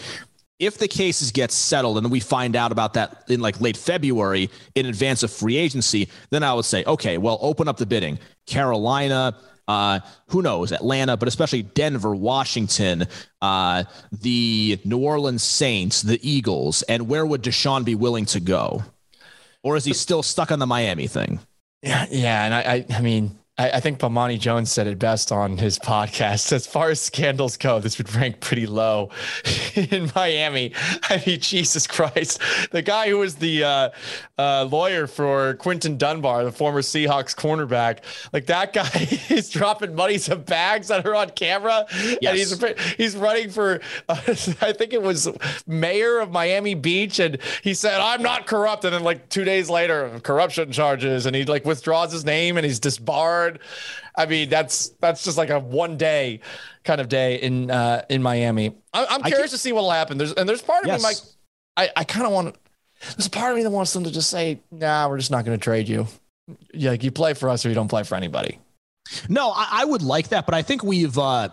[0.62, 4.48] if the cases get settled and we find out about that in like late February
[4.76, 8.20] in advance of free agency, then I would say, okay, well, open up the bidding.
[8.46, 9.36] Carolina,
[9.66, 9.98] uh,
[10.28, 13.08] who knows, Atlanta, but especially Denver, Washington,
[13.40, 13.82] uh,
[14.12, 18.84] the New Orleans Saints, the Eagles, and where would Deshaun be willing to go?
[19.64, 21.40] Or is he still stuck on the Miami thing?
[21.82, 25.30] Yeah, yeah, and I, I, I mean, I, I think Bomani Jones said it best
[25.30, 26.50] on his podcast.
[26.50, 29.10] As far as scandals go, this would rank pretty low
[29.74, 30.72] in Miami.
[31.04, 32.40] I mean, Jesus Christ,
[32.72, 33.90] the guy who was the uh,
[34.36, 37.98] uh, lawyer for Quinton Dunbar, the former Seahawks cornerback,
[38.32, 38.90] like that guy
[39.34, 42.60] is dropping money some bags that are on camera, and he's
[42.96, 45.28] he's running for, uh, I think it was
[45.68, 49.70] mayor of Miami Beach, and he said, "I'm not corrupt," and then like two days
[49.70, 53.51] later, corruption charges, and he like withdraws his name and he's disbarred.
[54.16, 56.40] I mean, that's that's just like a one day
[56.84, 58.74] kind of day in uh, in Miami.
[58.92, 60.18] I, I'm I curious to see what'll happen.
[60.18, 61.00] There's and there's part of Yes.
[61.02, 61.16] me, Mike.
[61.76, 62.56] I, I kind of want.
[63.16, 65.44] There's a part of me that wants them to just say, "Nah, we're just not
[65.44, 66.06] going to trade you.
[66.74, 68.58] Yeah, like you play for us or you don't play for anybody."
[69.28, 71.48] No, I, I would like that, but I think we've uh,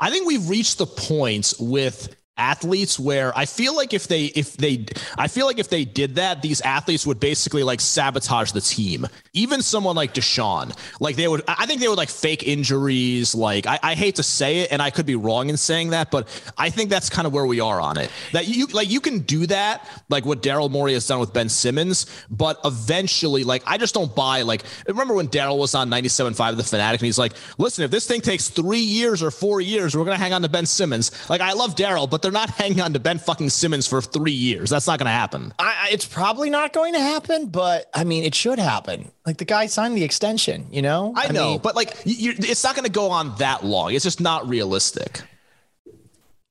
[0.00, 4.56] I think we've reached the point with athletes where I feel like if they if
[4.56, 8.60] they I feel like if they did that, these athletes would basically like sabotage the
[8.60, 9.06] team.
[9.32, 13.34] Even someone like Deshaun, like they would I think they would like fake injuries.
[13.34, 16.10] Like I, I hate to say it, and I could be wrong in saying that,
[16.10, 16.26] but
[16.58, 18.10] I think that's kind of where we are on it.
[18.32, 21.48] That you like you can do that, like what Daryl Morey has done with Ben
[21.48, 26.56] Simmons, but eventually, like I just don't buy like remember when Daryl was on 97.5
[26.56, 29.96] the fanatic and he's like, listen, if this thing takes three years or four years,
[29.96, 31.12] we're gonna hang on to Ben Simmons.
[31.30, 34.32] Like I love Daryl, but they're not hanging on to Ben fucking Simmons for three
[34.32, 34.70] years.
[34.70, 35.52] That's not gonna happen.
[35.58, 39.12] I, I- it's probably not going to happen, but I mean, it should happen.
[39.26, 41.12] Like the guy signed the extension, you know.
[41.14, 43.92] I, know, mean, but like it's not gonna go on that long.
[43.92, 45.20] It's just not realistic.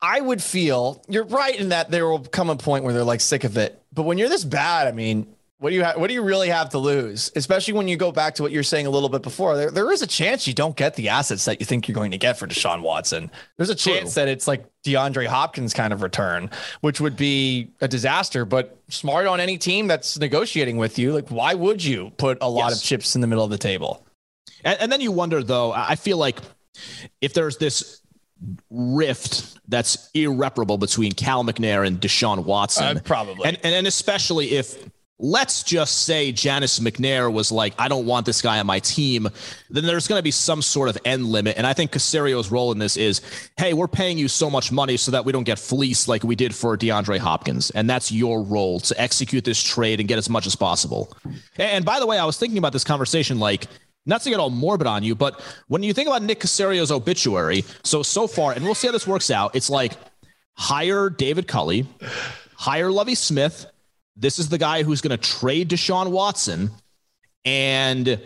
[0.01, 3.21] I would feel you're right in that there will come a point where they're like
[3.21, 3.81] sick of it.
[3.91, 5.32] But when you're this bad, I mean,
[5.63, 7.31] what do you ha- what do you really have to lose?
[7.37, 9.55] Especially when you go back to what you're saying a little bit before.
[9.55, 12.11] There, there is a chance you don't get the assets that you think you're going
[12.11, 13.31] to get for Deshaun Watson.
[13.55, 16.49] There's a chance that it's like DeAndre Hopkins kind of return,
[16.81, 18.43] which would be a disaster.
[18.43, 21.13] But smart on any team that's negotiating with you.
[21.13, 22.79] Like, why would you put a lot Yes.
[22.79, 24.05] of chips in the middle of the table?
[24.65, 26.39] And, and then you wonder, though, I I feel like
[27.21, 28.01] if there's this
[28.69, 33.45] rift that's irreparable between Cal McNair and Deshaun Watson, Uh, probably.
[33.47, 34.89] and, and and especially if
[35.19, 39.29] let's just say Janice McNair was like, I don't want this guy on my team,
[39.69, 41.57] then there's going to be some sort of end limit.
[41.57, 43.21] And I think Caserio's role in this is,
[43.57, 46.35] hey, we're paying you so much money so that we don't get fleeced like we
[46.35, 47.69] did for DeAndre Hopkins.
[47.71, 51.15] And that's your role to execute this trade and get as much as possible.
[51.57, 53.67] And by the way, I was thinking about this conversation like,
[54.05, 55.39] not to get all morbid on you, but
[55.69, 59.07] when you think about Nick Caserio's obituary, so so far, and we'll see how this
[59.07, 59.93] works out, it's like
[60.55, 61.87] hire David Culley,
[62.55, 63.65] hire Lovie Smith.
[64.15, 66.71] This is the guy who's going to trade Deshaun Watson.
[67.45, 68.21] And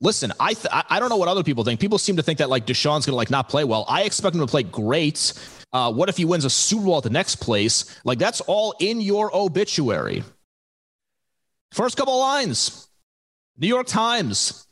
[0.00, 1.80] listen, I th- I don't know what other people think.
[1.80, 3.84] People seem to think that like Deshaun's going to like not play well.
[3.88, 5.32] I expect him to play great.
[5.72, 8.00] Uh, what if he wins a Super Bowl at the next place?
[8.04, 10.24] Like that's all in your obituary.
[11.72, 12.88] First couple lines.
[13.56, 14.66] New York Times.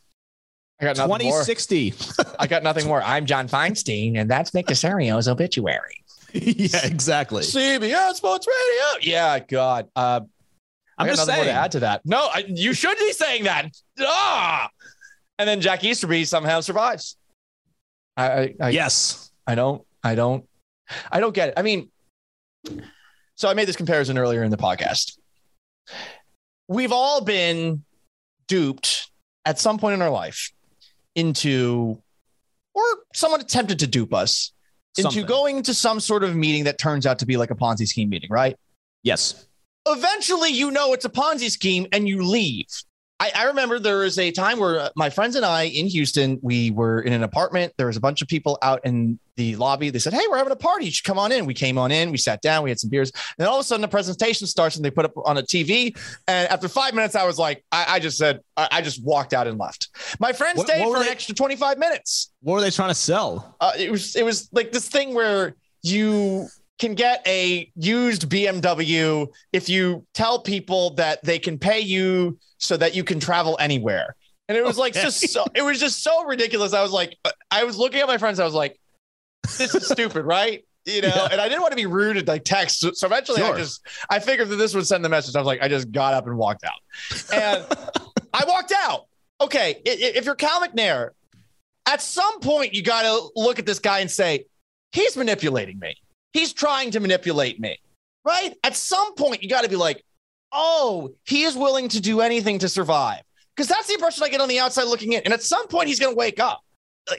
[0.81, 1.45] I got nothing more.
[1.45, 1.95] 2060.
[2.39, 3.03] I got nothing more.
[3.03, 6.05] I'm John Feinstein, and that's Nick Caserio's obituary.
[6.33, 7.43] yeah, exactly.
[7.43, 9.13] CBS Sports Radio.
[9.13, 9.89] Yeah, God.
[9.95, 10.21] Uh,
[10.99, 11.55] I'm I got just nothing more saying.
[11.55, 12.03] to add to that.
[12.05, 13.71] No, I, you should be saying that.
[14.01, 14.69] Ah!
[15.39, 17.17] And then Jack Easterby somehow survives.
[18.17, 19.31] I, I, I yes.
[19.47, 20.45] I don't, I don't,
[21.13, 21.55] I don't get it.
[21.57, 21.89] I mean,
[23.37, 25.17] so I made this comparison earlier in the podcast.
[26.67, 27.85] We've all been
[28.49, 29.11] duped
[29.45, 30.51] at some point in our life
[31.15, 32.03] into,
[32.75, 32.83] or
[33.15, 34.53] someone attempted to dupe us
[34.97, 35.27] into Something.
[35.27, 38.11] going to some sort of meeting that turns out to be like a Ponzi scheme
[38.11, 38.57] meeting, right?
[39.05, 39.47] Yes.
[39.93, 42.67] Eventually, you know it's a Ponzi scheme and you leave.
[43.21, 46.39] I, I remember there was a time where uh, my friends and I in Houston,
[46.41, 47.73] we were in an apartment.
[47.77, 49.91] There was a bunch of people out in the lobby.
[49.91, 50.85] They said, Hey, we're having a party.
[50.85, 51.45] You should come on in.
[51.45, 53.11] We came on in, we sat down, we had some beers.
[53.11, 55.43] And then all of a sudden, the presentation starts and they put up on a
[55.43, 55.99] TV.
[56.29, 59.35] And after five minutes, I was like, I, I just said, I, I just walked
[59.35, 59.89] out and left.
[60.21, 62.33] My friend What- stayed what for an extra 25 minutes.
[62.43, 63.57] What were they trying to sell?
[63.61, 66.47] Uh, it was it was like this thing where you
[66.79, 72.77] can get a used BMW if you tell people that they can pay you so
[72.77, 74.15] that you can travel anywhere.
[74.49, 76.73] And it was like just so it was just so ridiculous.
[76.73, 77.17] I was like,
[77.51, 78.41] I was looking at my friends.
[78.41, 78.79] I was like,
[79.59, 80.65] this is stupid, right?
[80.87, 81.29] You know, Yeah.
[81.33, 82.81] and I didn't want to be rude and like text.
[82.81, 85.37] So- eventually, I just I figured that this would send the message.
[85.37, 86.81] I was like, I just got up and walked out,
[87.33, 87.67] and
[88.33, 89.07] I walked out.
[89.41, 91.11] Okay, if you're Cal McNair,
[91.87, 94.47] at some point you got to look at this guy and say,
[94.93, 95.95] he's manipulating me.
[96.33, 97.79] He's trying to manipulate me,
[98.25, 98.55] right?
[98.63, 100.05] At some point you got to be like,
[100.53, 103.23] oh, he is willing to do anything to survive,
[103.55, 105.23] because that's the impression I get on the outside looking in.
[105.25, 106.63] And at some point he's going to wake up.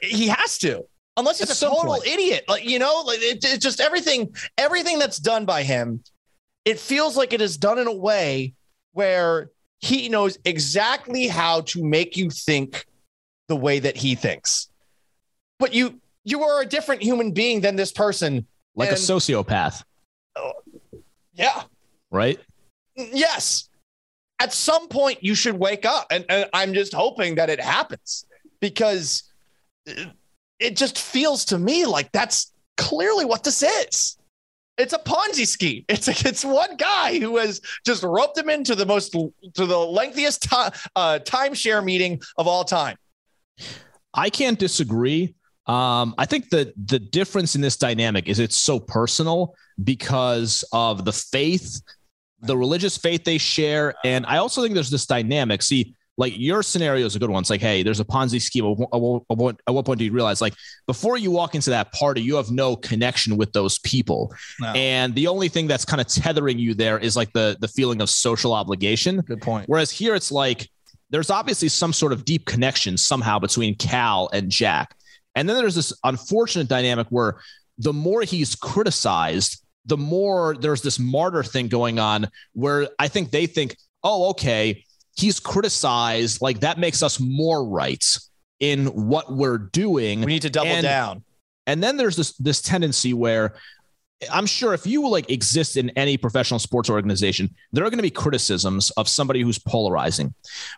[0.01, 0.83] He has to,
[1.17, 2.07] unless he's At a total point.
[2.07, 2.45] idiot.
[2.47, 4.35] Like you know, like it, it's just everything.
[4.57, 6.03] Everything that's done by him,
[6.65, 8.53] it feels like it is done in a way
[8.93, 9.49] where
[9.81, 12.85] he knows exactly how to make you think
[13.47, 14.69] the way that he thinks.
[15.57, 18.45] But you you are a different human being than this person.
[18.75, 19.83] Like a And- sociopath,
[21.33, 21.63] Yeah.
[22.11, 22.39] right?
[22.95, 23.69] Yes.
[24.41, 26.07] At some point you should wake up.
[26.11, 28.25] And, and I'm just hoping that it happens
[28.61, 29.23] because
[29.85, 30.09] it-
[30.59, 34.17] it just feels to me like that's clearly what this is.
[34.77, 35.83] It's a Ponzi scheme.
[35.89, 39.31] It's it's one guy who has just roped him into the most to
[39.65, 42.97] the lengthiest time uh, timeshare meeting of all time.
[44.13, 45.35] I can't disagree.
[45.69, 49.53] Um, I think that the difference in this dynamic is it's so personal
[49.83, 51.81] because of the faith,
[52.41, 53.93] the religious faith they share.
[54.03, 55.61] And I also think there's this dynamic.
[55.61, 57.41] See, like your scenario is a good one.
[57.41, 58.65] It's like, hey, there's a Ponzi scheme.
[58.65, 60.53] At what- at what at what point do you realize, like,
[60.87, 64.67] before you walk into that party, you have no connection with those people, No.
[64.73, 68.01] and the only thing that's kind of tethering you there is like the the feeling
[68.01, 69.21] of social obligation.
[69.21, 69.69] Good point.
[69.69, 70.67] Whereas here, it's like
[71.09, 74.95] there's obviously some sort of deep connection somehow between Cal and Jack.
[75.35, 77.39] And then there's this unfortunate dynamic where
[77.77, 83.31] the more he's criticized, the more there's this martyr thing going on where I think
[83.31, 84.83] they think, oh, okay,
[85.15, 86.41] he's criticized.
[86.41, 88.03] Like that makes us more right
[88.59, 90.21] in what we're doing.
[90.21, 91.23] We need to double And- down.
[91.67, 93.53] And then there's this this tendency where
[94.31, 98.03] I'm sure if you like exist in any professional sports organization, there are going to
[98.03, 100.33] be criticisms of somebody who's polarizing,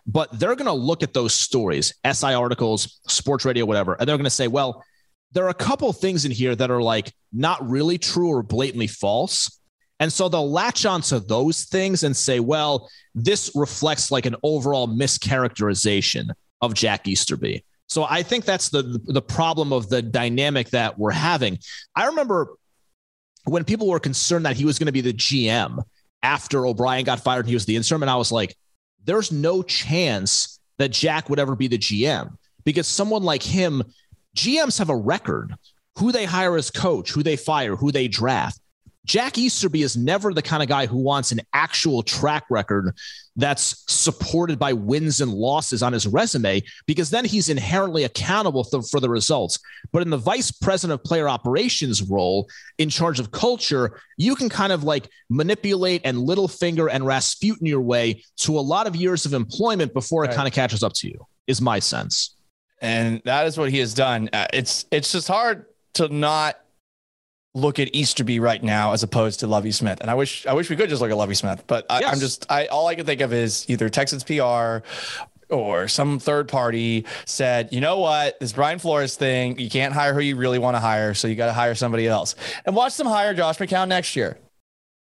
[0.06, 4.16] but they're going to look at those stories, SI articles, sports radio, whatever, and they're
[4.16, 4.84] going to say, well,
[5.32, 8.86] there are a couple things in here that are like not really true or blatantly
[8.86, 9.58] false.
[9.98, 14.88] And so they'll latch onto those things and say, well, this reflects like an overall
[14.88, 16.30] mischaracterization
[16.60, 17.64] of Jack Easterby.
[17.88, 21.58] So I think that's the the problem of the dynamic that we're having.
[21.94, 22.54] I remember
[23.44, 25.82] when people were concerned that he was going to be the GM
[26.22, 28.56] after O'Brien got fired and he was the interim, and I was like,
[29.04, 33.82] there's no chance that Jack would ever be the GM because someone like him,
[34.36, 35.54] GMs have a record
[35.98, 38.60] who they hire as coach, who they fire, who they draft.
[39.04, 42.94] Jack Easterby is never the kind of guy who wants an actual track record
[43.34, 48.80] that's supported by wins and losses on his resume because then he's inherently accountable for,
[48.82, 49.58] for the results.
[49.90, 52.48] But in the vice president of player operations role,
[52.78, 57.66] in charge of culture, you can kind of like manipulate and little finger and Rasputin
[57.66, 60.92] your way to a lot of years of employment before it kind of catches up
[60.94, 62.36] to you, is my sense.
[62.80, 64.28] and that is what he has done.
[64.32, 66.56] Uh, it's it's just hard to not
[67.54, 70.00] look at Easterby right now as opposed to Lovie Smith.
[70.00, 72.18] And I wish I wish we could just look at Lovie Smith, but I, I'm
[72.18, 74.78] just I all I can think of is either Texans PR
[75.50, 80.14] or some third party said, you know what, this Brian Flores thing, you can't hire
[80.14, 82.34] who you really want to hire, so you got to hire somebody else.
[82.64, 84.38] And watch them hire Josh McCown next year,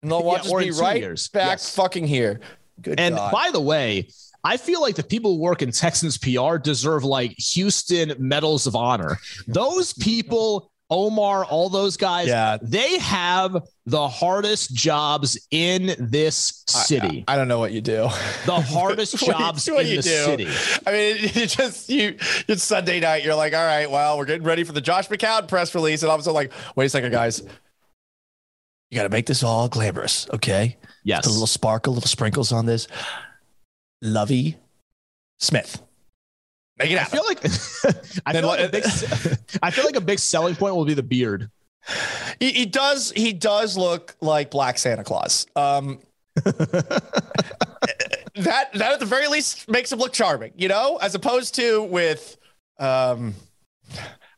[0.02, 1.28] and they'll watch Yeah, us be right years.
[1.28, 1.74] back Yes.
[1.76, 2.40] fucking here.
[2.80, 3.30] Good And God.
[3.30, 4.08] by the way,
[4.42, 8.74] I feel like the people who work in Texans PR deserve like Houston Medals of
[8.74, 9.18] Honor.
[9.48, 12.56] Those people, Omar, all those guys, Yeah.
[12.62, 17.24] they have the hardest jobs in this city.
[17.28, 18.02] I, I don't know what you do.
[18.46, 20.24] the hardest What jobs what in you the do.
[20.24, 20.48] city.
[20.86, 22.16] I mean, you just you.
[22.48, 23.22] It's Sunday night.
[23.24, 26.08] You're like, all right, well, we're getting ready for the Josh McCown press release, and
[26.10, 27.42] all of a sudden, like, wait a second, guys.
[28.90, 30.78] You got to make this all glamorous, okay?
[31.04, 31.24] Yes.
[31.24, 32.88] Put a little sparkle, little sprinkles on this.
[34.00, 34.56] Lovie
[35.38, 35.82] Smith.
[36.78, 37.44] Make it I feel like
[38.26, 38.84] I feel like, a big,
[39.62, 41.50] I feel like a big selling point will be the beard.
[42.38, 43.12] He, he does.
[43.12, 45.46] He does look like Black Santa Claus.
[45.56, 46.00] Um,
[46.44, 47.00] that
[48.74, 52.36] that at the very least makes him look charming, you know, as opposed to with,
[52.78, 53.34] um,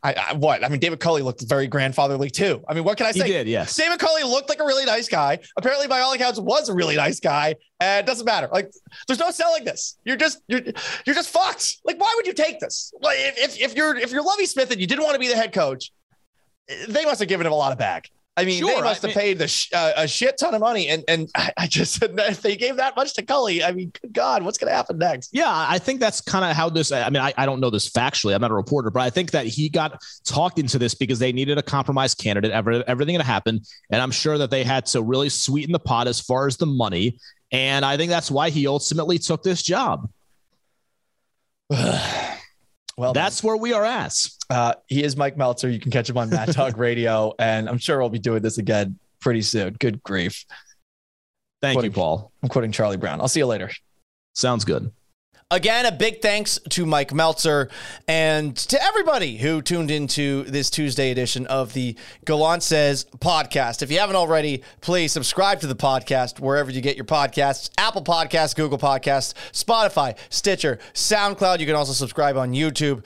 [0.03, 0.79] I, I what I mean.
[0.79, 2.63] David Culley looked very grandfatherly too.
[2.67, 3.27] I mean, what can I He say?
[3.27, 3.75] did, yes.
[3.75, 5.39] David Culley looked like a really nice guy.
[5.57, 7.55] Apparently, by all accounts, was a really nice guy.
[7.79, 8.49] And it doesn't matter.
[8.51, 8.71] Like,
[9.07, 9.97] there's no selling this.
[10.03, 10.61] You're just you're
[11.05, 11.77] you're just fucked.
[11.85, 12.91] Like, why would you take this?
[13.01, 15.27] Like, if if, if you're if you're Lovie Smith and you didn't want to be
[15.27, 15.91] the head coach,
[16.87, 18.09] they must have given him a lot of back.
[18.37, 20.61] I mean, they must I have mean- paid the sh- uh, a shit ton of
[20.61, 23.71] money, and and I, I just said if they gave that much to Culley, I
[23.73, 25.31] mean, good God, what's going to happen next?
[25.33, 26.91] Yeah, I think that's kind of how this.
[26.91, 28.33] I mean, I, I don't know this factually.
[28.33, 31.33] I'm not a reporter, but I think that he got talked into this because they
[31.33, 32.51] needed a compromise candidate.
[32.51, 36.07] Every, everything had happened, and I'm sure that they had to really sweeten the pot
[36.07, 37.17] as far as the money.
[37.51, 40.09] And I think that's why he ultimately took this job.
[43.01, 44.15] Well, That's where we are at.
[44.51, 45.73] uh, he is Mike Meltser.
[45.73, 48.59] You can catch him on Mad Dog Radio, and I'm sure we'll be doing this
[48.59, 49.73] again pretty soon.
[49.79, 50.45] Good grief,
[51.63, 52.31] Thank Quoting- you, Paul.
[52.43, 53.19] I'm quoting Charlie Brown.
[53.19, 53.71] I'll see you later.
[54.35, 54.91] Sounds good.
[55.51, 57.69] Again, a big thanks to Mike Meltser
[58.07, 63.81] and to everybody who tuned into this Tuesday edition of the Gallant Says podcast.
[63.81, 68.01] If you haven't already, please subscribe to the podcast wherever you get your podcasts Apple
[68.01, 71.59] Podcasts, Google Podcasts, Spotify, Stitcher, SoundCloud.
[71.59, 73.03] You can also subscribe on YouTube.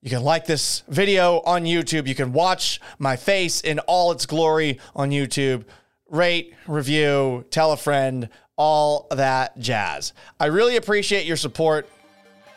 [0.00, 2.06] You can like this video on YouTube.
[2.06, 5.64] You can watch my face in all its glory on YouTube.
[6.08, 10.12] Rate, review, tell a friend, all that jazz.
[10.38, 11.88] I really appreciate your support.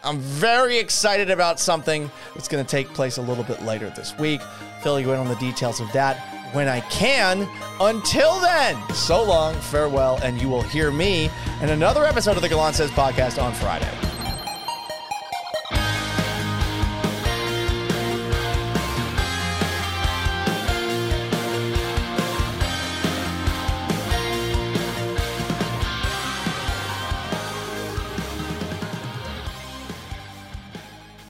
[0.03, 4.17] I'm very excited about something that's going to take place a little bit later this
[4.17, 4.41] week.
[4.81, 6.17] Fill you in on the details of that
[6.53, 7.47] when I can.
[7.79, 11.29] Until then, so long, farewell, and you will hear me
[11.61, 14.16] in another episode of the Gallant Says podcast on Friday.